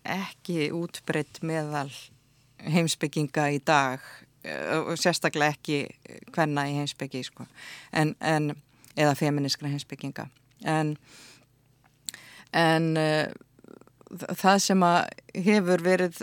[0.07, 1.89] ekki útbreytt meðal
[2.62, 4.03] heimsbygginga í dag
[4.43, 5.81] e, og sérstaklega ekki
[6.34, 7.47] hvenna í heimsbyggi sko.
[7.91, 8.53] en, en,
[8.95, 10.27] eða feminiskra heimsbygginga
[10.67, 10.95] en
[12.51, 13.31] en uh,
[14.12, 14.97] það sem að
[15.47, 16.19] hefur verið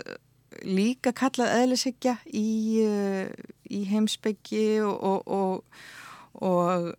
[0.65, 2.49] líka kallað eðlishyggja í,
[2.85, 3.27] uh,
[3.69, 6.93] í heimsbyggi og, og, og, og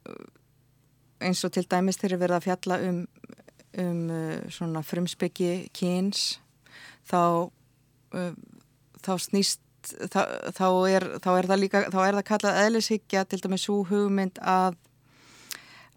[1.21, 3.01] eins og til dæmis þegar verða að fjalla um,
[3.81, 6.39] um uh, svona frumsbyggi kyns
[7.09, 7.51] þá,
[8.17, 8.33] uh,
[9.05, 10.23] þá snýst þá,
[10.57, 14.41] þá, er, þá er það líka þá er það kallað eðlishyggja til dæmis svo hugmynd
[14.43, 14.79] að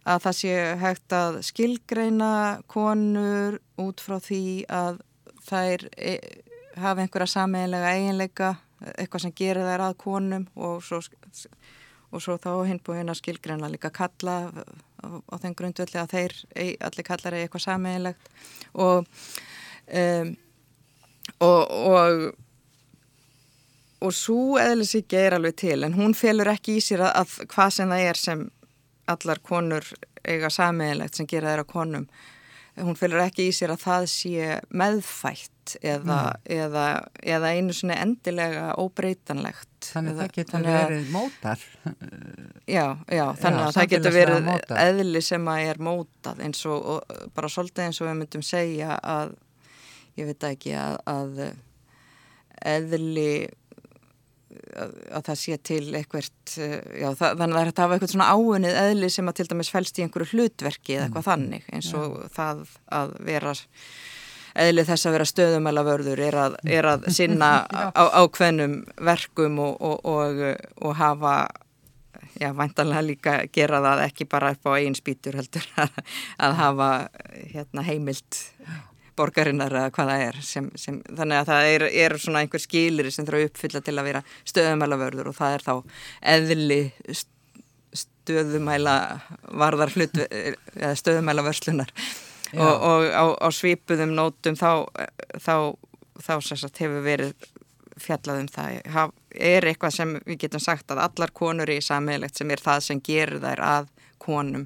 [0.04, 2.32] að það sé hægt að skilgreina
[2.72, 5.00] konur út frá því að
[5.48, 5.86] þær
[6.80, 8.54] hafa einhverja sameiginlega eiginleika,
[8.98, 11.00] eitthvað sem gerir þær að konum og svo,
[12.12, 16.38] og svo þá hinbúin að skilgreina líka kalla á, þenn grundvöldi að þeir
[16.90, 18.32] allir kallar er eitthvað sameiginlegt.
[18.74, 19.06] Og
[19.88, 20.34] um,
[21.40, 22.34] og, og
[24.04, 27.70] og svo eðlisíkja er alveg til en hún felur ekki í sér að, að hvað
[27.78, 28.42] sem það er sem
[29.14, 29.88] allar konur
[30.24, 32.08] eiga sameiginlegt sem gera þeirra konum
[32.82, 36.86] hún fylgur ekki í sér að það sé meðfætt eða, eða,
[37.22, 39.70] eða einu svona endilega óbreytanlegt.
[39.92, 41.66] Þannig að það getur verið mótar.
[42.68, 44.50] Já, já, þannig að það getur verið
[44.84, 48.98] eðli sem að er mótað eins og, og bara svolítið eins og við myndum segja
[48.98, 49.36] að,
[50.20, 51.44] ég veit ekki, að, að
[52.74, 53.30] eðli
[54.80, 57.98] að, að það sé til eitthvert, eh, já, það, þannig að það er að hafa
[57.98, 61.70] eitthvað svona áunnið eðli sem að til dæmis fælst í einhverju hlutverki eða eitthvað þannig
[61.74, 62.64] eins og það
[63.00, 63.56] að vera
[64.64, 67.52] eðli þess að vera stöðumæla vörður er að, er að sinna
[68.02, 70.44] á, ákveðnum verkum og, og, og,
[70.84, 71.36] og hafa
[72.40, 76.02] já, væntanlega líka gera það ekki bara upp á eigin spýtur heldur að,
[76.38, 76.90] að hafa
[77.54, 78.44] hérna, heimilt
[79.20, 83.10] borgarinnar eða hvað það er sem, sem, þannig að það er, er svona einhver skilir
[83.14, 85.74] sem þarf að uppfylla til að vera stöðumæla vörður og það er þá
[86.36, 86.80] eðli
[87.14, 87.32] st-
[88.04, 88.96] stöðumæla
[89.60, 91.92] varðar hlut eða stöðumæla vörslunar
[92.54, 94.86] og, og á, á svipuðum nótum þá,
[95.42, 95.56] þá,
[96.22, 97.34] þá sem sagt, hefur verið
[98.04, 98.78] fjallað um það.
[98.94, 102.80] Haf, er eitthvað sem við getum sagt að allar konur í sammeilegt sem er það
[102.88, 103.90] sem gerir þær að
[104.24, 104.64] konum.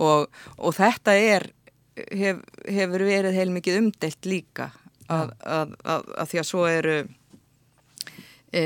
[0.00, 1.48] Og, og þetta er
[1.96, 4.70] hef, hefur verið heilmikið umdelt líka
[5.12, 6.96] að, að, að, að því að svo eru
[8.52, 8.64] e,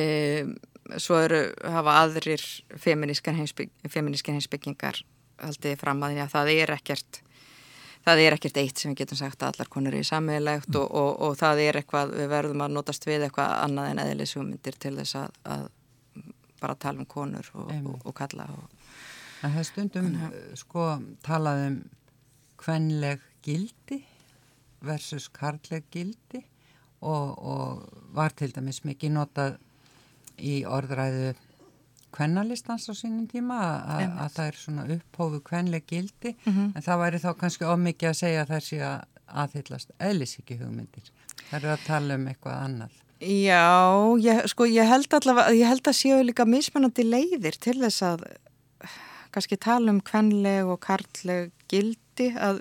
[1.03, 2.43] svo eru hafa aðrir
[2.85, 5.03] heimsbygg, heimsbyggingar
[5.43, 7.23] haldið fram að því að það er ekkert
[8.07, 10.87] það er ekkert eitt sem við getum sagt að allar konur er í sammeilegt og,
[10.87, 14.79] og, og það er eitthvað, við verðum að notast við eitthvað annað en eðlis hugmyndir
[14.83, 15.67] til þess að, að
[16.62, 18.71] bara tala um konur og, og, kalla og,
[19.43, 20.12] það er stundum
[20.57, 20.89] sko
[21.27, 21.81] talað um
[22.66, 24.00] kvenleg gildi
[24.87, 26.42] versus karleg gildi
[27.07, 29.59] og, og var til dæmis mikið notað
[30.42, 31.35] í orðræðu
[32.16, 37.02] kvennalistans á sínum tíma að, að, að það er svona upphófu kvenleg gildi en það
[37.05, 41.11] væri þá kannski ómikið að segja sé að aðhyllast eðlisíki hugmyndir.
[41.48, 42.98] Það eru að tala um eitthvað annað.
[43.26, 43.66] Já,
[44.22, 48.26] ég, sko ég held allavega, ég held að séu líka mismunandi leiðir til þess að
[49.35, 51.52] kannski tala um kvenleg og karleg
[52.16, 52.61] gildi að,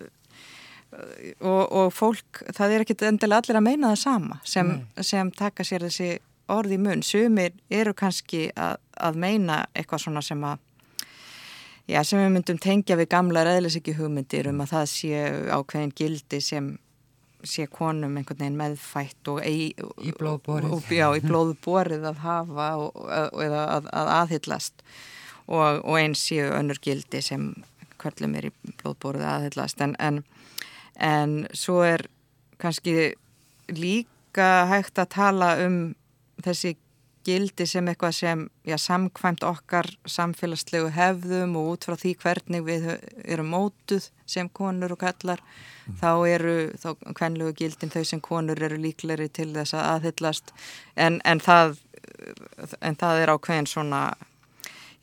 [1.41, 5.63] og, og fólk, það er ekkit endilega allir að meina það sama sem, sem taka
[5.63, 6.19] sér þessi
[6.51, 7.01] orði mun.
[7.03, 10.61] Sumir eru kannski að, að meina eitthvað svona sem að
[11.85, 15.19] Já, sem við myndum tengja við gamla reðlisiki hugmyndir um að það sé
[15.53, 16.69] ákveðin gildi sem
[17.45, 19.67] sé konum einhvern veginn meðfætt og ei,
[20.01, 20.71] Í blóðborið.
[20.73, 24.81] og, já, í blóðborið að hafa og, og, eða að, að aðhyllast
[25.45, 27.51] og, og eins séu önnur gildi sem
[28.05, 29.83] kvöllum er í blóðborið að aðhyllast.
[29.83, 30.23] En, en,
[30.95, 32.07] en svo er
[32.61, 33.13] kannski
[33.73, 35.79] líka hægt að tala um
[36.45, 36.75] þessi
[37.25, 42.85] gildi sem eitthvað sem já, samkvæmt okkar samfélagslegu hefðum og út frá því hvernig við
[43.23, 45.41] erum mótuð sem konur og kallar
[46.01, 50.53] þá eru þá kvenlegu gildin þau sem konur eru líkleri til þess að aðhyllast.
[50.95, 51.77] En, en, það,
[52.81, 54.01] en það er ákveðin svona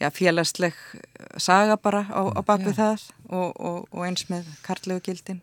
[0.01, 0.77] já, félagsleg
[1.41, 5.41] saga bara á, á bakvið það og, og, og eins með karlegu gildin.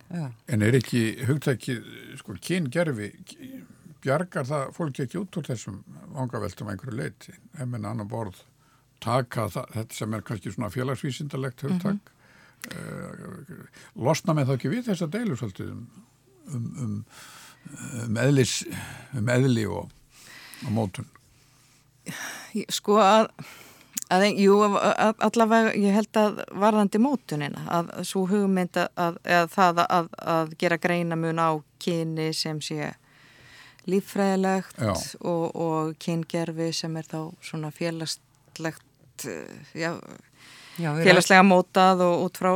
[0.48, 1.82] En er ekki hugtækið,
[2.22, 3.12] sko, kyngerfi,
[4.04, 5.82] bjargar það fólki ekki út úr þessum
[6.16, 8.44] vangaveltum einhverju leiti, ef menn annar borð
[9.04, 12.16] taka það, þetta sem er kannski svona félagsvísindalegt hugtak, mm
[13.96, 15.84] losna með það ekki við þessa deilu svolítið um,
[16.52, 16.98] um, um,
[18.04, 18.56] um, eðlis,
[19.16, 19.94] um eðli og,
[20.66, 21.08] og mótun.
[22.76, 23.30] Sko að,
[24.10, 29.84] að jú, að, allavega ég held að varðandi mótunina að svo hugmynd að, að það
[29.86, 31.50] að, að gera greina mun á
[31.82, 32.94] kyni sem sé
[33.90, 34.82] líffræðilegt
[35.22, 39.94] og, og kyngerfi sem er þá svona félagslegt eh, já,
[40.80, 42.52] Já, félagslega mótað og út frá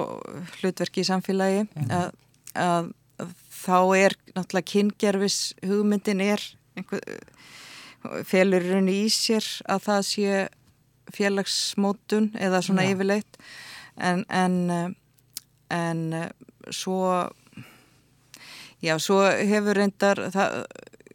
[0.61, 1.63] hlutverki í samfélagi.
[1.91, 2.13] Að,
[2.55, 6.43] að, að þá er náttúrulega kyngerfis hugmyndin er
[6.79, 7.03] einhver,
[8.27, 10.43] félur raunni í sér að það sé
[11.13, 12.93] félagsmótun eða svona Já.
[12.95, 13.39] yfirleitt
[13.97, 14.89] en, en, eh,
[15.69, 16.29] en eh,
[16.69, 17.29] svo
[18.83, 20.63] já, svo hefur reyndar það,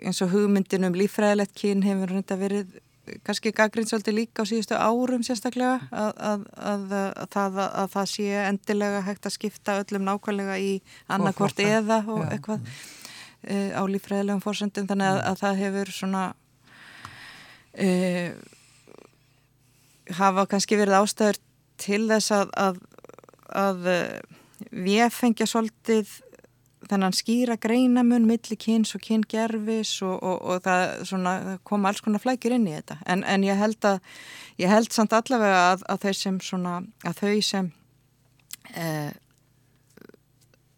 [0.02, 2.78] eins og hugmyndin um líffræðilegt kyn hefur reyndar verið
[3.24, 8.10] kannski gaggrind svolítið líka á síðustu árum sérstaklega að, að, að, að, það, að það
[8.12, 10.72] sé endilega hægt að skipta öllum nákvæmlega í
[11.08, 12.28] annarkvort eða og Já.
[12.34, 12.68] eitthvað
[13.42, 16.24] e, á líffræðilegum fórsendum þannig að, að það hefur svona
[17.72, 17.88] e,
[20.16, 21.42] hafa kannski verið ástæður
[21.78, 22.80] til þess að að,
[23.48, 23.90] að
[24.70, 26.10] við fengja svolítið
[26.88, 31.32] þennan skýra greinamun milli kyns og kyngerfis og, og, og það svona,
[31.66, 32.98] koma alls konar flækjur inn í þetta.
[33.10, 33.98] En, en ég held að
[34.60, 36.76] ég held samt allavega að, að þau sem svona
[37.18, 37.72] þau sem
[38.74, 39.10] eh,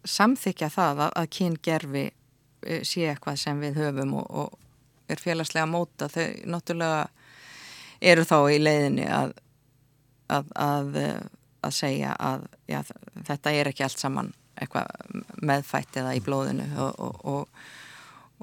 [0.09, 6.09] samþykja það að, kyngerfi eh, sé eitthvað sem við höfum og, og er félagslega móta
[6.11, 7.09] þau náttúrulega
[8.01, 9.33] eru þá í leiðinni að
[10.31, 11.21] að, að, eh,
[11.65, 12.81] að segja að já,
[13.27, 14.91] þetta er ekki allt saman eitthvað
[15.41, 17.63] meðfætt eða í blóðinu og, og, og,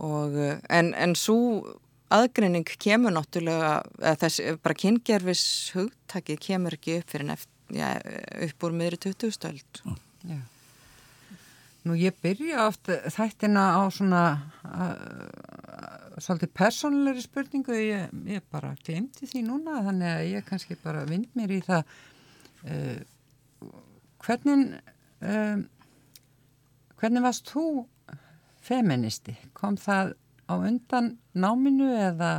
[0.08, 0.38] og
[0.72, 1.38] en, en svo
[2.14, 5.44] aðgreining kemur náttúrulega þess bara kyngerfis
[5.76, 7.90] hugtakið kemur ekki upp fyrir neft, já,
[8.48, 9.82] upp úr miðri 20 stöld
[10.28, 10.40] Já.
[11.86, 14.22] Nú ég byrja oft þættina á svona
[16.24, 21.28] svolítið persónulegri spurningu ég, ég bara glemti því núna þannig að ég kannski bara vind
[21.38, 21.82] mér í það
[22.68, 23.00] uh,
[24.24, 24.64] hvernig
[25.22, 25.60] uh,
[26.98, 27.66] hvernig varst þú
[28.64, 29.36] feministi?
[29.56, 30.14] Kom það
[30.48, 32.32] á undan náminu eða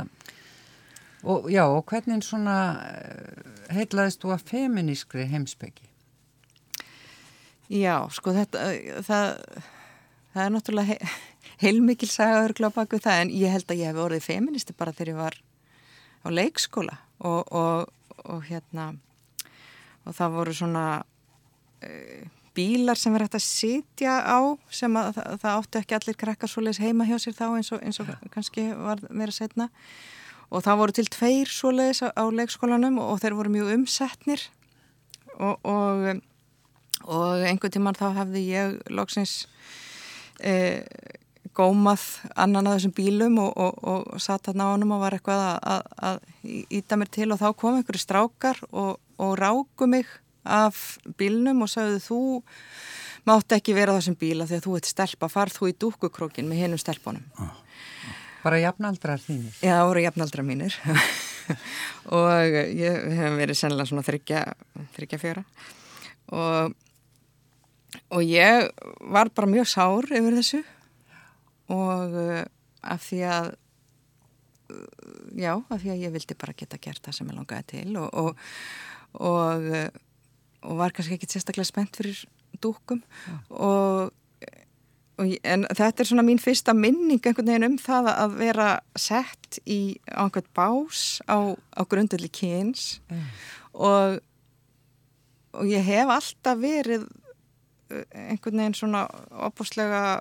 [1.22, 2.56] og já og hvernig svona
[3.70, 5.88] heitlaðist þú að feminískri heimsbyggi?
[7.70, 8.64] Já, sko þetta,
[9.06, 9.28] það,
[10.32, 11.10] það er náttúrulega he,
[11.60, 15.20] heilmikil sagaður glápaku það en ég held að ég hef orðið feministi bara þegar ég
[15.20, 15.38] var
[16.24, 16.98] á leikskóla.
[17.20, 17.90] Og, og,
[18.24, 18.94] og hérna
[20.08, 22.22] og það voru svona uh,
[22.56, 24.40] bílar sem verið hægt að sitja á
[24.72, 27.84] sem að það, það átti ekki allir krakkar svoleiðis heima hjá sér þá eins og,
[27.84, 29.68] eins og kannski var meira setna
[30.48, 34.48] og það voru til tveir svoleiðis á, á leikskólanum og þeir voru mjög umsetnir.
[35.40, 36.20] Og
[37.08, 39.46] og einhvern tíman þá hefði ég loksins
[40.44, 40.82] e,
[41.56, 42.02] gómað
[42.38, 45.56] annan að þessum bílum og, og, og satt hann á honum og var eitthvað að,
[45.74, 50.06] að, að íta mér til og þá kom einhverju strákar og, og ráku mig
[50.44, 52.20] af bílnum og sagði þú
[53.28, 56.80] mátt ekki vera þessum bíla þegar þú ert stelpa, farð þú í dúkukrókin með hinnum
[56.80, 57.26] stelpunum.
[57.36, 57.58] Ah,
[58.40, 59.52] Bara jafnaldrar þínir?
[59.60, 60.76] Já, það voru jafnaldrar mínir
[62.16, 64.44] og ég hef verið sennilega svona þryggja,
[64.96, 65.44] þryggja fjöra
[66.30, 66.78] og
[68.14, 68.68] og ég
[69.10, 70.60] var bara mjög sár yfir þessu
[71.70, 72.44] og uh,
[72.82, 73.50] af því að
[74.72, 77.98] uh, já, af því að ég vildi bara geta gert það sem ég langaði til
[78.00, 78.46] og og,
[79.18, 79.90] og, uh,
[80.68, 82.24] og var kannski ekki sérstaklega spennt fyrir
[82.60, 83.02] dúkum
[83.48, 84.10] og,
[85.20, 89.60] og en þetta er svona mín fyrsta minning einhvern veginn um það að vera sett
[89.64, 92.98] í einhvern bás á, á grundulli kyns.
[93.08, 93.22] Ja.
[93.72, 94.20] og
[95.50, 97.06] og ég hef alltaf verið
[97.90, 99.04] einhvern veginn svona
[99.48, 100.20] opbúslega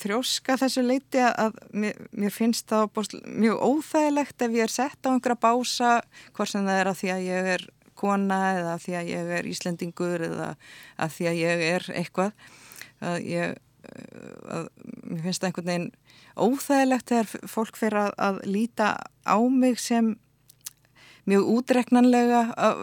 [0.00, 5.12] þrjóska þessu leiti að mér, mér finnst það mjög óþægilegt ef ég er sett á
[5.12, 5.92] einhverja bása
[6.34, 9.30] hvort sem það er að því að ég er kona eða að því að ég
[9.38, 10.48] er Íslendingur eða
[10.98, 12.50] að því að ég er eitthvað
[13.04, 13.54] að ég
[14.50, 14.68] að,
[15.04, 15.88] mér finnst það einhvern veginn
[16.34, 18.90] óþægilegt þegar fólk fyrir að, að líta
[19.22, 20.14] á mig sem
[21.30, 22.40] mjög útreknanlega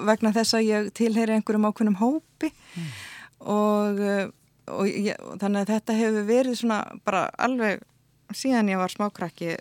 [0.08, 2.52] vegna þess að ég tilheyri einhverjum ákveðnum hópi.
[2.74, 2.88] Mm.
[3.52, 4.30] Og, eh,
[4.72, 7.84] og, ég, þannig að þetta hefur verið svona bara alveg
[8.36, 9.56] síðan ég var smákrakki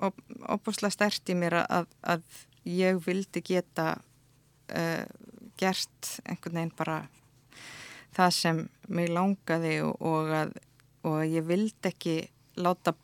[0.00, 0.16] og
[0.52, 2.24] opuslega stert í mér að, að
[2.68, 5.04] ég vildi geta uh,
[5.60, 7.02] gert einhvern veginn bara
[8.16, 10.56] það sem mig langaði og, og að
[11.06, 12.16] og ég vildi ekki
[12.58, 12.96] láta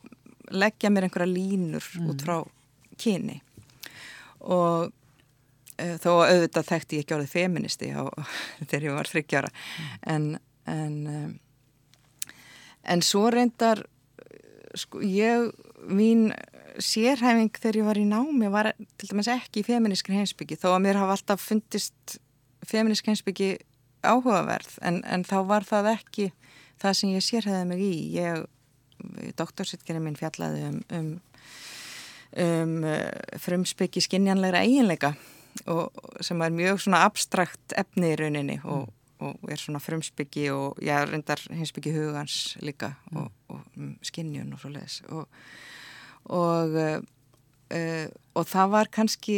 [0.51, 2.09] leggja mér einhverja línur mm.
[2.11, 2.41] út frá
[2.99, 3.37] kyni
[4.43, 4.91] og
[5.81, 8.05] Eh, þó auðvitað þekkti ég ekki orðið feministi á,
[8.69, 9.93] þegar ég var þryggjara mm.
[10.13, 10.27] en
[10.69, 11.31] en, um,
[12.83, 13.85] en svo reyndar
[14.75, 15.51] sko, ég
[15.87, 16.31] mín
[16.81, 20.83] sérhæfing þegar ég var í námi var til dæmis ekki í feminískri heimsbyggi þó að
[20.87, 22.17] mér hafa alltaf fundist
[22.65, 23.51] feminísk heimsbyggi
[24.03, 26.31] áhugaverð en, en þá var það ekki
[26.81, 28.41] það sem ég sérhæfði mig í ég,
[29.39, 31.13] doktorsitgerinn minn fjallaði um, um,
[32.43, 32.75] um
[33.43, 35.13] frumsbyggi skinjanlegra eiginleika
[35.69, 35.93] og
[36.25, 38.89] sem er mjög svona abstrakt efni í rauninni og.
[39.23, 43.17] Og er svona frumsbyggi og já, reyndar hinsbyggi hugans líka mm.
[43.21, 45.27] og, og um, skinnjun og svo leiðis og
[46.23, 48.07] og, uh,
[48.39, 49.37] og það var kannski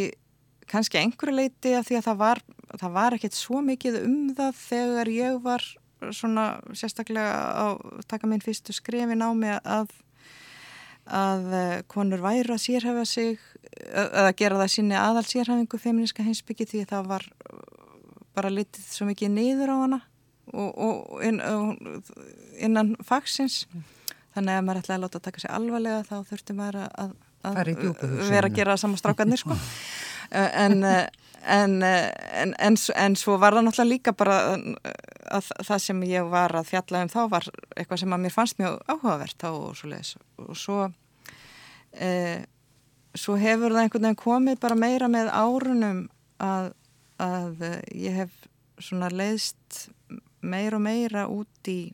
[0.70, 2.42] kannski einhverju leiti að því að það var
[2.82, 5.66] það var ekkert svo mikið um það þegar ég var
[6.14, 9.94] svona sérstaklega að taka minn fyrstu skrefin á mig að
[11.06, 13.38] að eh, konur væru að sérhafa sig
[13.94, 17.26] að gera það sinni aðal sérhafingu feministka heimsbyggi því það var
[18.36, 20.00] bara litið svo mikið niður á hana
[20.54, 21.42] og, og inn,
[22.62, 23.64] innan fagsins.
[24.36, 27.14] Þannig að maður ætlaði að láta að taka sig alvarlega þá þurfti maður að,
[27.48, 27.60] að
[28.28, 29.60] vera að gera samanstrákarnir sko.
[30.36, 34.56] En, en, en, en svo var það náttúrulega líka bara
[35.30, 38.58] að það sem ég var að fjalla um þá var eitthvað sem að mér fannst
[38.58, 40.80] mjög áhugavert þá og svo leiðis og svo
[41.94, 42.10] e,
[43.16, 46.02] svo hefur það einhvern veginn komið bara meira með árunum
[46.42, 46.72] að,
[47.22, 47.63] að
[47.93, 48.34] ég hef
[48.82, 49.88] svona leiðst
[50.45, 51.93] meira og meira út í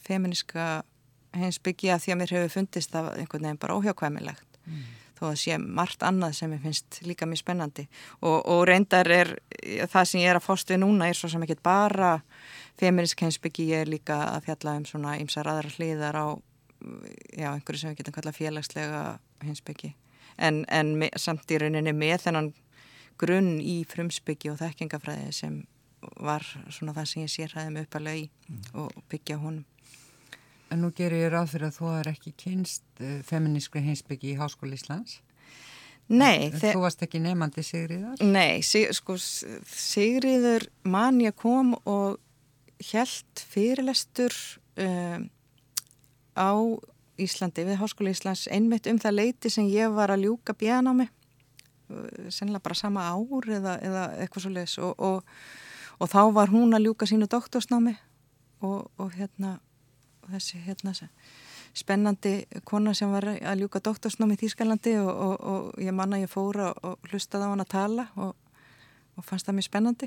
[0.00, 0.82] feminiska
[1.36, 4.48] heimsbyggja því að mér hefur fundist það einhvern veginn bara óhjákvæmilegt.
[4.66, 4.88] Mm.
[5.20, 7.82] þó að sé margt annað sem ég finnst líka mjög spennandi.
[8.24, 9.34] Og, og reyndar er
[9.92, 12.14] það sem ég er að fóst við núna er svo sem ekki bara
[12.80, 16.26] feminisk heimsbyggi, ég er líka að fjalla um svona ymsar aðra hliðar á
[17.36, 19.02] já, einhverju sem við getum kallað félagslega
[19.44, 19.92] heimsbyggi
[20.40, 22.50] en, en samt í rauninni með þennan
[23.20, 25.60] grunn í frumsbyggi og þekkingafræði sem
[26.20, 28.62] var svona það sem ég sérhæði mig uppalega í mm.
[28.80, 29.66] og byggja honum.
[30.70, 34.38] En nú gerir ég ráð fyrir að þú er ekki kynst uh, feminískri heimsbyggi í
[34.38, 35.18] Háskóli Íslands?
[36.10, 36.48] Nei.
[36.48, 38.22] En, þú varst ekki nefandi Sigriðar?
[38.22, 42.18] Nei, sig, sko Sigriður mann ég kom og
[42.90, 44.34] held fyrirlestur
[44.80, 45.28] um,
[46.38, 46.50] á
[47.20, 50.94] Íslandi við Háskóli Íslands einmitt um það leiti sem ég var að ljúka björn á
[51.02, 51.10] mig
[52.28, 55.34] sennilega bara sama ár eða, eða eitthvað svo leiðis og, og
[56.00, 57.94] og þá var hún að ljúka sínu doktorsnámi
[58.64, 59.58] og, og hérna
[60.30, 60.94] þessi hérna
[61.76, 62.34] spennandi
[62.64, 66.72] kona sem var að ljúka doktorsnámi í Þýskalandi og, og, og ég manna ég fóra
[66.82, 70.06] og hlustaði á hann að tala og fannst það mjög spennandi.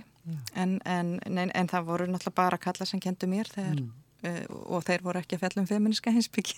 [0.58, 3.92] En, en, en, en það voru náttúrulega bara kalla sem kentu mér þegar, mm.
[4.26, 4.40] uh,
[4.74, 6.58] og þeir voru ekki að fjalla um feministka hinsbyggi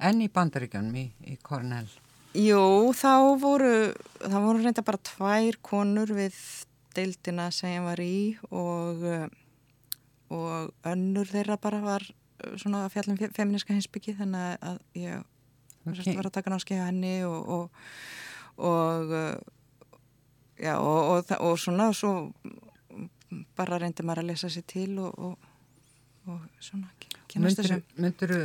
[0.00, 1.90] En í bandaríkjum í, í Cornell?
[2.36, 2.62] Jú,
[2.94, 3.12] þá
[3.42, 3.70] voru
[4.20, 6.36] það voru reynda bara tvær konur við
[6.94, 9.26] deildina sem ég var í og, eh,
[10.30, 15.24] og önnur þeirra bara var eh, svona fjallum feministka hinsbyggi þannig að ég
[15.86, 16.16] okay.
[16.16, 17.84] var að taka náskei á henni og, og,
[18.62, 19.36] og eh,
[20.60, 22.30] já og svona svo
[23.58, 25.38] bara reyndi maður að lesa sér til og
[26.62, 26.90] svona
[27.30, 28.42] kynast þessu Myndur þú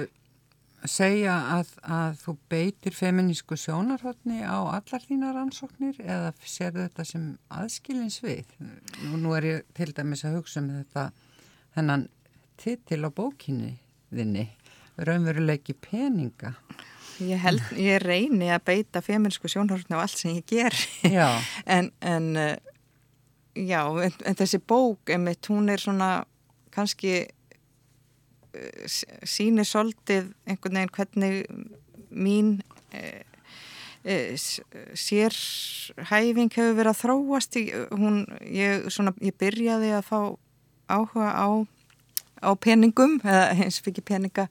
[0.92, 7.30] segja að, að þú beitir feminísku sjónarhóttni á allar þínar ansóknir eða sér þetta sem
[7.54, 8.52] aðskilins við?
[8.60, 11.08] Nú, nú er ég til dæmis að hugsa um þetta
[11.76, 12.08] þennan
[12.62, 13.76] titil á bókinni
[14.16, 14.46] þinni,
[14.96, 16.56] raunveruleiki peninga.
[17.24, 20.76] Ég, held, ég reyni að beita feminísku sjónarhóttni á allt sem ég ger
[21.76, 22.58] en, en eh,
[23.56, 26.26] já, en, en þessi bók, emitt, hún er svona
[26.76, 27.24] kannski
[28.88, 31.36] sýnir svolítið einhvern veginn hvernig
[32.16, 32.52] mín
[32.96, 33.24] e,
[34.04, 34.18] e,
[34.96, 40.20] sérhæfing hefur verið að þróast í, hún, ég, svona, ég byrjaði að fá
[40.92, 41.48] áhuga á,
[42.46, 44.48] á peningum eða hins fyrir peninga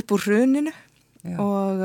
[0.00, 0.72] upp úr hruninu.
[1.36, 1.82] Og,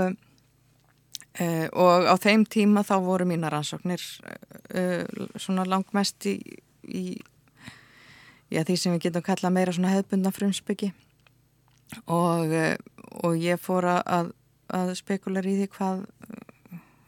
[1.36, 4.00] e, og á þeim tíma þá voru mína rannsóknir
[5.36, 6.38] svona langmest í,
[6.88, 7.18] í
[8.54, 10.92] já, því sem við getum kallað meira svona hefðbundna frumspyggi
[12.06, 12.76] og, eh,
[13.24, 14.34] og ég fór að,
[14.74, 16.06] að spekular í því hvað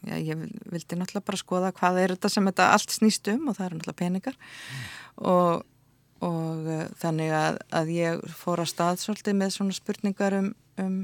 [0.07, 3.57] já, ég vildi náttúrulega bara skoða hvað er þetta sem þetta allt snýst um og
[3.57, 4.83] það eru náttúrulega peningar mm.
[5.31, 5.65] og,
[6.27, 10.99] og uh, þannig að, að ég fór að stað svolítið með svona spurningar um, um,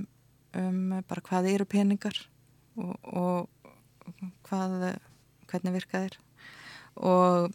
[0.60, 0.80] um
[1.10, 2.22] bara hvað eru peningar
[2.78, 3.74] og, og
[4.48, 4.94] hvað,
[5.52, 6.18] hvernig virkaðir
[6.96, 7.54] og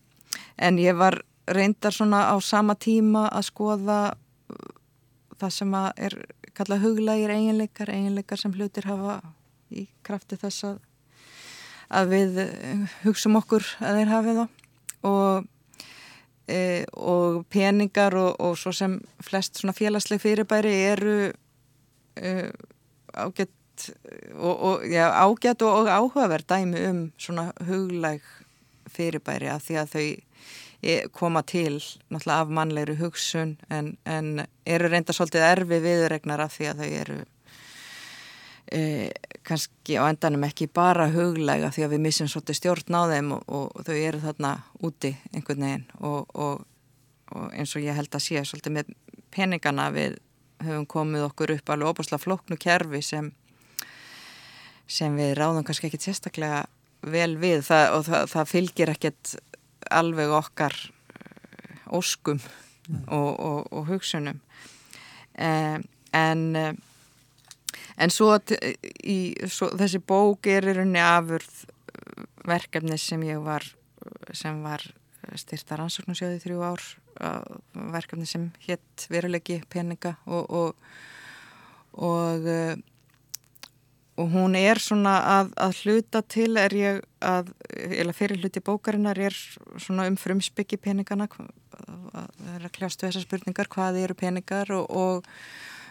[0.59, 1.20] en ég var
[1.55, 4.70] reyndar svona á sama tíma að skoða uh,
[5.38, 6.16] það sem er
[6.59, 9.20] kallað huglægir eiginleikar, eiginleikar sem hlutir hafa
[9.70, 10.80] í krafti þess að,
[12.01, 14.57] að við uh, hugsaum okkur að þeir hafi það.
[15.09, 15.46] Og,
[16.51, 16.61] e,
[16.99, 21.14] og peningar og, og svo sem flest svona félagsleg fyrirbæri eru
[22.18, 22.32] e,
[23.14, 23.55] ágætt
[24.34, 28.26] og, og já, ágætt og áhugaverð dæmi um svona huglæg
[28.90, 30.07] fyrirbæri að því að þau
[31.12, 36.68] koma til náttúrulega af mannlegri hugsun en, en eru reynda svolítið erfi viðregnar af því
[36.70, 37.16] að þau eru
[38.72, 38.83] e,
[39.43, 43.43] kannski á endanum ekki bara huglega því að við missum svolítið stjórn á þeim og,
[43.49, 44.55] og þau eru þarna
[44.87, 46.64] úti einhvern veginn og, og,
[47.35, 48.95] og eins og ég held að sé svolítið með
[49.35, 50.18] peningana við
[50.62, 53.33] höfum komið okkur upp alveg óbúslega floknu kerfi sem
[54.89, 56.64] sem við ráðum kannski ekki sérstaklega
[57.03, 57.62] vel við.
[57.66, 59.35] Það, og það, það fylgir ekkert
[59.91, 63.07] alveg okkar eh, óskum mm.
[63.07, 64.41] og, og, og hugsunum
[65.35, 65.79] eh,
[66.12, 66.72] en eh,
[67.99, 68.37] en svo,
[69.03, 73.66] í, svo þessi bók er í rauninni afurð eh, verkefni sem ég var
[74.33, 74.85] sem var
[75.37, 76.85] styrta rannsóknarsjóði þrjú ár
[77.93, 80.87] verkefni sem hétt verulegi peninga og og,
[81.99, 82.47] og
[84.19, 89.19] og hún er svona að, að hluta til er ég að, eða fyrir hluti bókarinnar
[89.29, 89.37] er
[89.79, 95.29] svona um frumsbyggi peningana það er að kljástu þessar spurningar hvað eru peningar og, og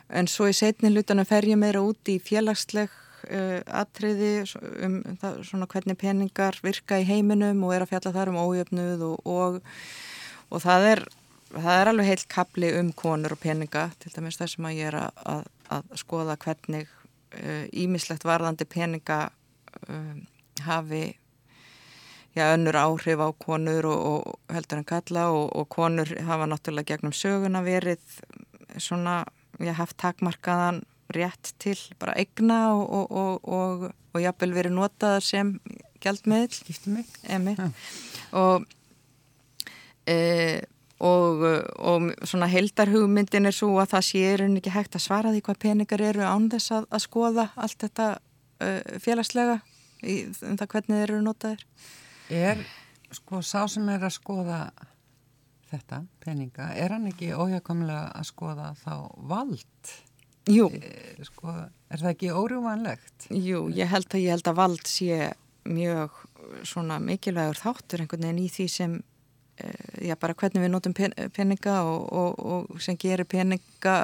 [0.10, 4.34] en svo í setni hlutanum fer ég meira út í félagsleg uh, atriði
[4.86, 9.08] um það, svona hvernig peningar virka í heiminum og er að fjalla þar um ójöfnuð
[9.12, 9.62] og, og,
[10.52, 11.06] og það er
[11.54, 14.92] það er alveg heilt kapli um konur og peninga til dæmis það sem að ég
[14.92, 16.92] er að, að skoða hvernig
[17.74, 19.30] ímislegt uh, varðandi peninga
[19.90, 20.26] um,
[20.66, 21.18] hafi
[22.38, 26.94] já, önnur áhrif á konur og, og heldur en kalla og, og konur hafa náttúrulega
[26.94, 28.02] gegnum söguna verið
[28.78, 29.24] svona,
[29.64, 30.84] ég hef takmarkaðan
[31.16, 33.12] rétt til bara egna og,
[33.48, 35.54] og, og jafnvel verið notaðar sem
[36.04, 36.58] gældmiðl
[37.58, 37.70] ja.
[38.38, 38.68] og
[40.06, 40.18] e,
[41.04, 41.44] og,
[41.78, 45.44] og svona heldarhugmyndin er svo að það sé er henni ekki hægt að svara því
[45.46, 49.60] hvað peningar eru án þess að, að skoða allt þetta uh, félagslega
[50.02, 51.66] í, um það hvernig þeir eru notaðir
[52.34, 52.64] Er
[53.16, 54.60] sko sá sem er að skoða
[55.72, 58.94] þetta, peninga, er hann ekki óhjákamlega að skoða þá
[59.30, 59.94] vald?
[60.48, 60.70] Jú.
[60.72, 61.52] E, sko,
[61.92, 63.28] er það ekki órjúvanlegt?
[63.36, 65.32] Jú, ég held að ég held að vald sé
[65.68, 66.16] mjög
[66.68, 68.98] svona mikilvægur þáttur einhvern veginn í því sem
[70.04, 73.98] já bara hvernig við notum peninga og, og, og sem gerir peninga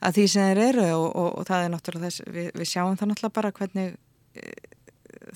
[0.00, 1.08] að því sem þeir eru og,
[1.40, 3.96] og það er náttúrulega þess, við, við sjáum það náttúrulega bara hvernig
[4.34, 4.52] e,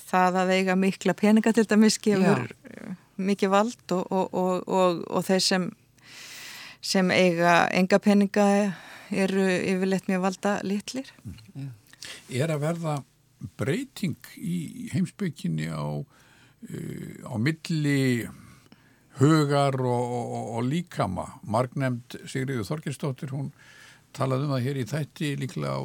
[0.09, 5.25] það að eiga mikla peninga til dæmis gefur já mikið vald og, og, og, og
[5.25, 5.67] þeir sem,
[6.83, 8.47] sem eiga enga peninga
[9.15, 11.11] eru yfirleitt mjög valda litlir.
[11.53, 11.71] Mm.
[12.33, 12.95] Er að verða
[13.59, 18.25] breyting í heimsbygginni á, uh, á milli
[19.19, 21.27] hugar og líkama?
[21.47, 23.51] Margnemd Sigriður Þorkinsdóttir, hún
[24.15, 25.81] talaði um það hér í þætti líklega á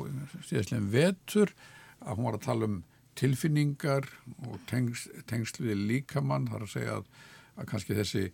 [0.49, 1.53] síðastlegin vetur
[2.01, 2.79] að hún var að tala um
[3.19, 4.07] tilfinningar
[4.47, 7.11] og tengs, tengsluði líkamann þar að segja að,
[7.59, 8.25] að kannski þessi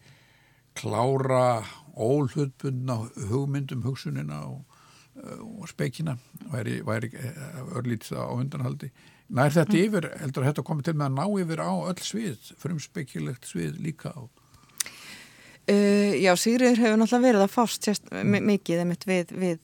[0.76, 1.64] klára
[1.97, 2.99] ólhutbundna
[3.30, 4.78] hugmyndum hugsunina og,
[5.16, 6.18] og spekina
[6.53, 7.11] væri, væri
[7.72, 8.92] örlítið á undanhaldi
[9.26, 9.84] nær þetta mm.
[9.86, 13.49] yfir, heldur að þetta komið til með að ná yfir á öll svið, frum spekilegt
[13.49, 14.22] svið líka á
[15.73, 19.59] uh, Já, Sigriður hefur náttúrulega verið að fást sérst, mikið við, við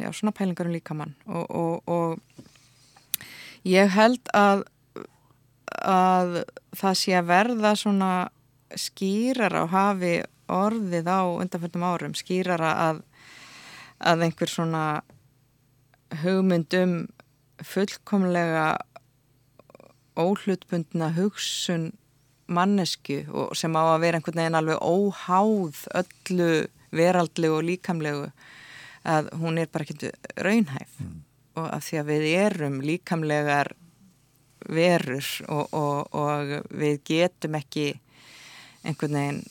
[0.00, 1.14] já, svona pælingarum líkamann.
[1.26, 2.44] Og, og, og
[3.64, 4.66] Ég held að,
[5.88, 6.34] að
[6.76, 8.10] það sé að verða svona
[8.76, 10.18] skýrar á hafi
[10.52, 13.00] orðið á undanfjöldum árum, skýrara að,
[14.04, 14.84] að einhver svona
[16.20, 17.06] hugmyndum
[17.64, 18.66] fullkomlega
[20.20, 21.94] óhlutbundna hugsun
[22.46, 26.50] mannesku og sem á að vera einhvern veginn alveg óháð öllu
[26.94, 28.26] veraldlegu og líkamlegu
[29.04, 30.98] að hún er bara ekki raunhæf.
[31.00, 31.24] Mm
[31.58, 33.72] og af því að við erum líkamlegar
[34.64, 37.90] verur og, og, og við getum ekki
[38.84, 39.42] einhvern veginn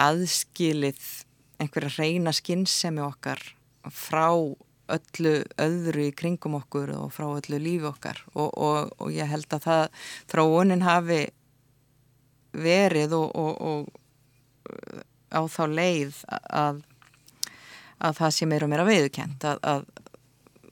[0.00, 1.08] aðskilið
[1.62, 3.40] einhverja reyna skinnsemi okkar
[3.94, 4.28] frá
[4.94, 9.66] öllu öðru í kringum okkur og frá öllu lífi okkar og, og ég held að
[9.68, 9.84] það
[10.32, 11.22] þróunin hafi
[12.54, 13.88] verið og
[15.34, 16.80] á þá leið að,
[17.98, 19.86] að það sé meira og meira veiðukent að, að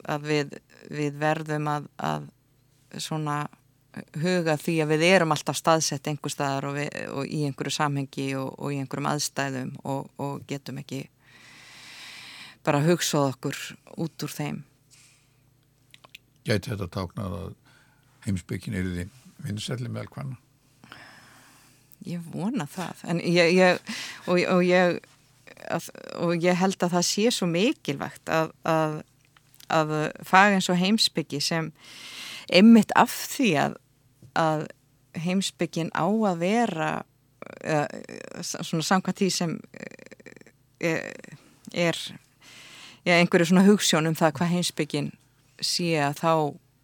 [0.09, 0.55] að við,
[0.91, 2.29] við verðum að,
[3.01, 3.45] svona
[4.23, 8.29] huga því að við erum alltaf staðsett einhver staðar og, við, og í einhverju samhengi
[8.41, 11.03] og, og í einhverjum aðstæðum og, og getum ekki
[12.65, 13.59] bara hugsað okkur
[14.01, 14.63] út úr þeim
[16.43, 17.51] Gæti þetta táknað að
[18.25, 19.05] heimsbyggjin eru því
[19.45, 20.42] vinsælli með alkvanna?
[22.09, 23.03] Ég vona það.
[23.09, 23.97] En ég, ég,
[24.27, 25.01] og ég
[25.71, 25.89] að,
[26.19, 29.01] og ég held að það sé svo mikilvægt að, að
[29.73, 29.93] að
[30.27, 31.71] faga eins og heimsbyggi sem
[32.53, 33.51] einmitt af því
[34.37, 34.67] að,
[35.23, 36.91] heimsbyggin á að vera
[37.69, 37.87] uh,
[38.41, 41.11] svona samkvæmt því sem uh,
[41.73, 41.99] er
[43.05, 45.11] ja, einhverju svona hugssjón um það hvað heimsbyggin
[45.61, 46.33] sé að þá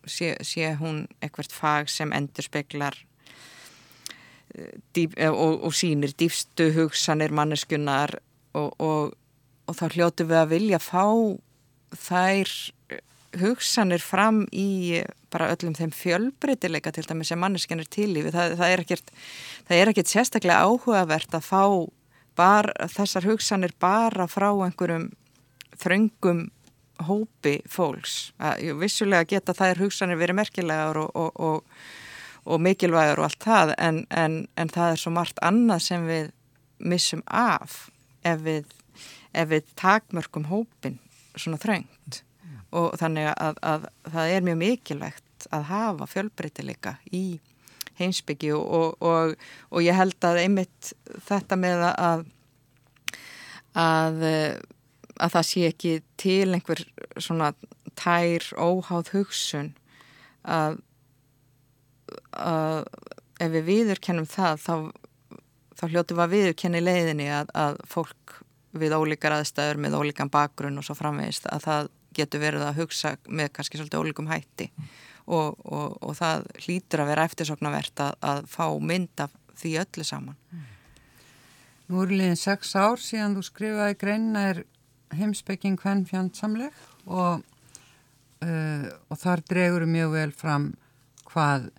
[0.08, 3.00] sé, sé hún eitthvert fag sem endur speklar
[4.96, 8.18] dýp, og, og sínir dýfstu hugsanir manneskunnar
[8.58, 9.14] og, og,
[9.68, 11.04] og þá hljótu við að vilja fá
[12.08, 12.52] þær
[13.38, 15.02] hugsanir fram í
[15.32, 18.24] bara öllum þeim fjölbreytileika til dæmis sem manneskinn er til í.
[18.32, 19.10] Það, það er ekkert
[19.68, 21.64] það er ekkert sérstaklega áhugavert að fá
[22.38, 25.10] bar, þessar hugsanir bara frá einhverjum
[25.78, 26.46] þröngum
[27.08, 28.32] hópi fólks.
[28.42, 31.82] Að, vissulega geta þær hugsanir verið merkilegar og, og, og,
[32.48, 36.30] og mikilvægur og allt það en, en, en það er svo margt annað sem við
[36.78, 37.88] missum af
[38.26, 38.72] ef við,
[39.36, 40.98] ef við takmörkum hópin
[41.36, 42.22] svona þröngt.
[42.76, 47.38] Og þannig að, að það er mjög mikilvægt að hafa fjölbreytileika í
[47.98, 49.38] heimsbyggi og, og,
[49.72, 50.92] og ég held að einmitt
[51.28, 52.26] þetta með að
[53.78, 54.22] að,
[55.18, 56.82] að það sé ekki til einhver
[57.20, 57.52] svona
[57.98, 59.72] tær óháð hugsun
[60.42, 60.78] að,
[62.42, 62.84] að
[63.38, 64.74] ef við viðurkennum það þá,
[65.78, 68.38] þá hljóttum við að viðkenni leiðinni að, að fólk
[68.78, 73.14] við ólíkar aðstæður með ólíkan bakgrunn og svo framvegist að það getur verið að hugsa
[73.28, 74.88] með kannski svolítið ólíkum hætti mm.
[75.26, 80.06] og, og, og það hlýtur að vera eftirsoknavert að, að fá mynd af því öllu
[80.06, 80.38] saman.
[80.52, 80.66] Mm.
[81.88, 84.64] Nú er líðin sex ár síðan þú skrifaði greinna er
[85.16, 86.74] heimsbygging hvern fjandsamleg
[87.08, 87.44] og,
[88.44, 90.68] uh, og þar dregur mjög vel fram
[91.30, 91.70] hvað,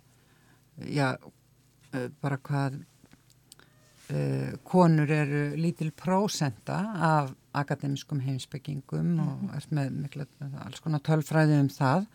[0.86, 6.78] já, uh, bara hvað uh, konur eru lítil prósenda
[7.10, 9.28] af akademiskum heimsbyggingum mm -hmm.
[9.28, 9.56] og mhm.
[9.56, 10.26] er með mikla,
[10.64, 12.06] alls konar tölfræði um það.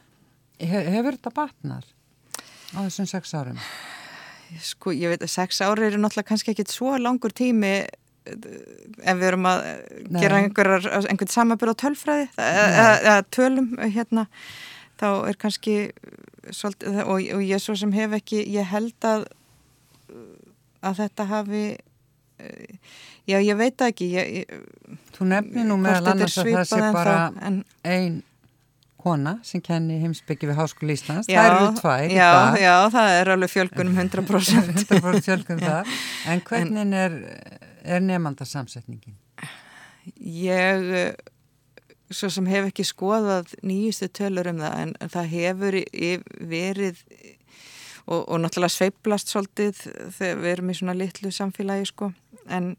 [0.59, 1.85] He, hefur þetta batnar
[2.73, 3.59] á þessum sex árum?
[4.61, 7.85] Sko, ég veit að sex ári eru náttúrulega kannski ekkit svo langur tími
[8.25, 9.59] ef við erum að
[10.09, 10.21] Nei.
[10.21, 10.71] gera einhver,
[11.09, 14.25] einhvern samabur á tölfræði eða tölum hérna
[14.99, 15.75] þá er kannski
[16.53, 19.27] svolítið, og, og ég svo sem hef ekki ég held að
[20.85, 21.63] að þetta hafi
[22.37, 22.93] eh,
[23.25, 24.55] já ég veit ekki ég,
[25.15, 28.23] Þú nefnir nú meðal annars að það sé bara en, ein
[29.05, 31.29] kona sem kenni heimsbyggi við Háskóli Íslands.
[31.29, 35.93] Já, það eru tvær já, já, það er alveg fjölgunum 100% 100% fjölgun þar.
[36.31, 37.19] En hvernig en, er,
[37.85, 39.15] er nefnandarsamsetningin?
[40.17, 40.89] Ég
[42.13, 45.77] svo sem hef ekki skoðað nýjustu tölur um það en, en það hefur
[46.51, 47.01] verið
[48.05, 49.79] og, og náttúrulega sveiplast svolítið
[50.13, 52.11] þegar við erum í svona litlu samfélagi sko.
[52.45, 52.75] En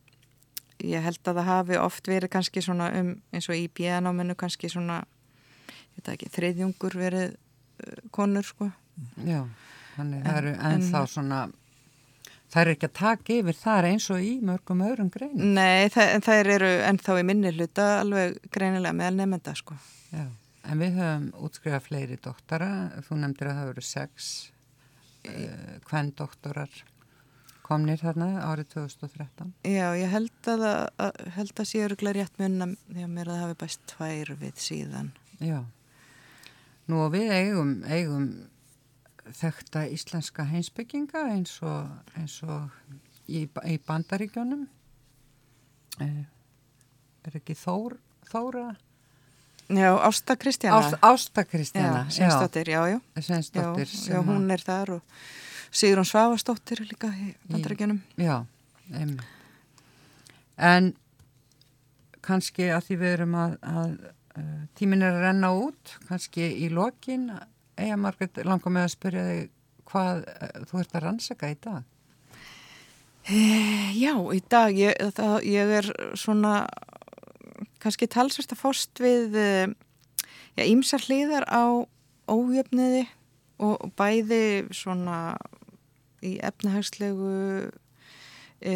[0.84, 4.70] ég held að það hafi oft verið kannski svona um eins og í björnáminu kannski
[4.70, 5.02] svona
[6.06, 8.70] ekki, þriðjungur verið uh, konur sko.
[9.26, 9.42] Já,
[9.96, 11.40] þannig það eru ennþá en, svona
[12.52, 16.16] það er ekki að taka yfir þar eins og í mörgum öðrum grein Nei, það,
[16.26, 19.78] það eru ennþá í minni hluta alveg greinilega meðal nefnda sko.
[20.12, 20.26] Já,
[20.70, 22.72] en við höfum útskrifað fleiri doktara,
[23.06, 24.34] þú nefndir að það eru sex
[25.26, 26.82] hvern eh, doktorar
[27.66, 32.68] komnir þarna árið 2013 Já, ég held að að, held að sé öruglega rétt munna
[32.86, 35.08] því að mér að það hafi bæst tvær við síðan.
[35.42, 35.58] Já,
[36.86, 38.28] nú og við eigum, eigum
[39.34, 42.70] þekta íslenska heimsbygginga eins og, eins og
[43.26, 44.66] í, í bandaríkjónum
[46.04, 46.26] eh,
[47.26, 47.96] er ekki Þór,
[48.30, 48.66] Þóra?
[49.66, 53.00] Já, Ásta Kristjana Ásta Kristjana Svensdóttir, já, já.
[53.18, 54.20] Svensdóttir Já, já.
[54.22, 55.24] Hún er þar og
[55.74, 58.44] Sigrun Svavastóttir líka í bandarækjunum Já,
[58.92, 59.26] einmitt.
[60.56, 60.94] En
[62.24, 63.90] kannski að því við erum að, að
[64.78, 67.28] tímin er að renna út kannski í lokin
[67.76, 69.44] Eða Margret langar með að spyrja þig
[69.86, 70.22] hvað
[70.70, 71.84] þú ert að rannsaka í dag?
[73.26, 73.40] E,
[73.98, 76.54] Já, í dag ég, það, ég er svona
[77.82, 79.36] kannski talsvært að fóst við
[80.62, 81.86] ímsar eh, hlýðar á
[82.26, 83.06] ójöfniði
[83.62, 85.36] og bæði svona
[86.26, 87.70] í efnahagslegu
[88.60, 88.74] e,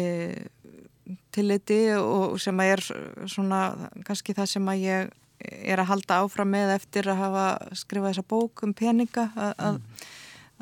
[1.35, 2.83] tilliti og sem að er
[3.29, 3.61] svona
[4.07, 5.11] kannski það sem að ég
[5.41, 7.45] er að halda áfram með eftir að hafa
[7.77, 10.05] skrifað þessa bók um peninga að, að, mm.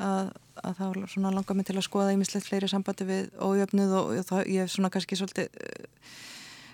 [0.08, 4.28] að, að þá langar mig til að skoða ímislegt fleiri sambandi við ójöfnið og, og
[4.32, 5.48] það, ég hef svona kannski svolítið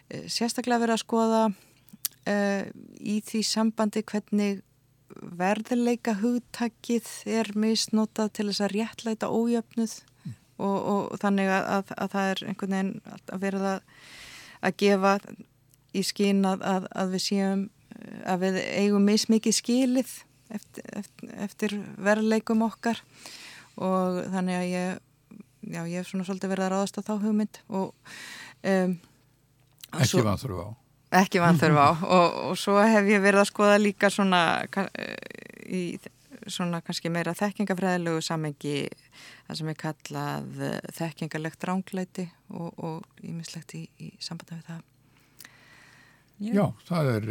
[0.07, 2.63] Eh, sérstaklega verið að skoða uh,
[3.03, 4.61] í því sambandi hvernig
[5.39, 10.37] verðileika hugtakið er misnotað til þess að réttlæta ójöfnuð mm.
[10.63, 13.75] og, og þannig að, að, að það er einhvern veginn að verða
[14.63, 15.17] að gefa
[15.97, 17.76] í skín að, að við séum eh,
[18.27, 20.15] að við eigum mismikið skilið
[20.55, 23.03] eftir, eftir, eftir verðleikum okkar
[23.77, 24.99] og þannig að ég
[25.67, 27.87] já, ég hef svona svolítið verið að ráðast á þá hugmynd og
[28.63, 28.99] um,
[29.97, 30.71] Ekki vanþurfa á.
[31.23, 34.43] Ekki vanþurfa á og, og svo hef ég verið að skoða líka svona
[35.67, 35.87] í
[36.47, 38.85] svona kannski meira þekkingafræðilegu samengi
[39.47, 40.61] það sem er kallað
[40.95, 44.85] þekkingalegt rángleiti og ímislegt í, í sambanda við það.
[46.39, 47.27] Já, Já það er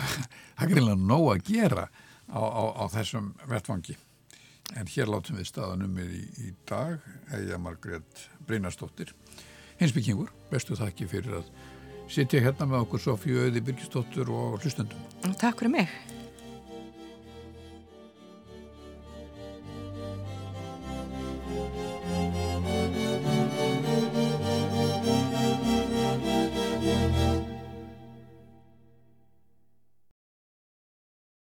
[0.56, 1.86] það er greinlega nóg að gera
[2.30, 3.96] á, á, á þessum vettfangi
[4.74, 6.98] en hér látum við staðanum í, í dag,
[7.30, 9.12] Eija Margrét Brynastóttir,
[9.78, 11.54] hinsbyggingur bestu þakki fyrir að
[12.10, 15.08] sitja hérna með okkur Sofíu Öði Byrkistóttur og hlustendum.
[15.38, 16.15] Takk fyrir mig.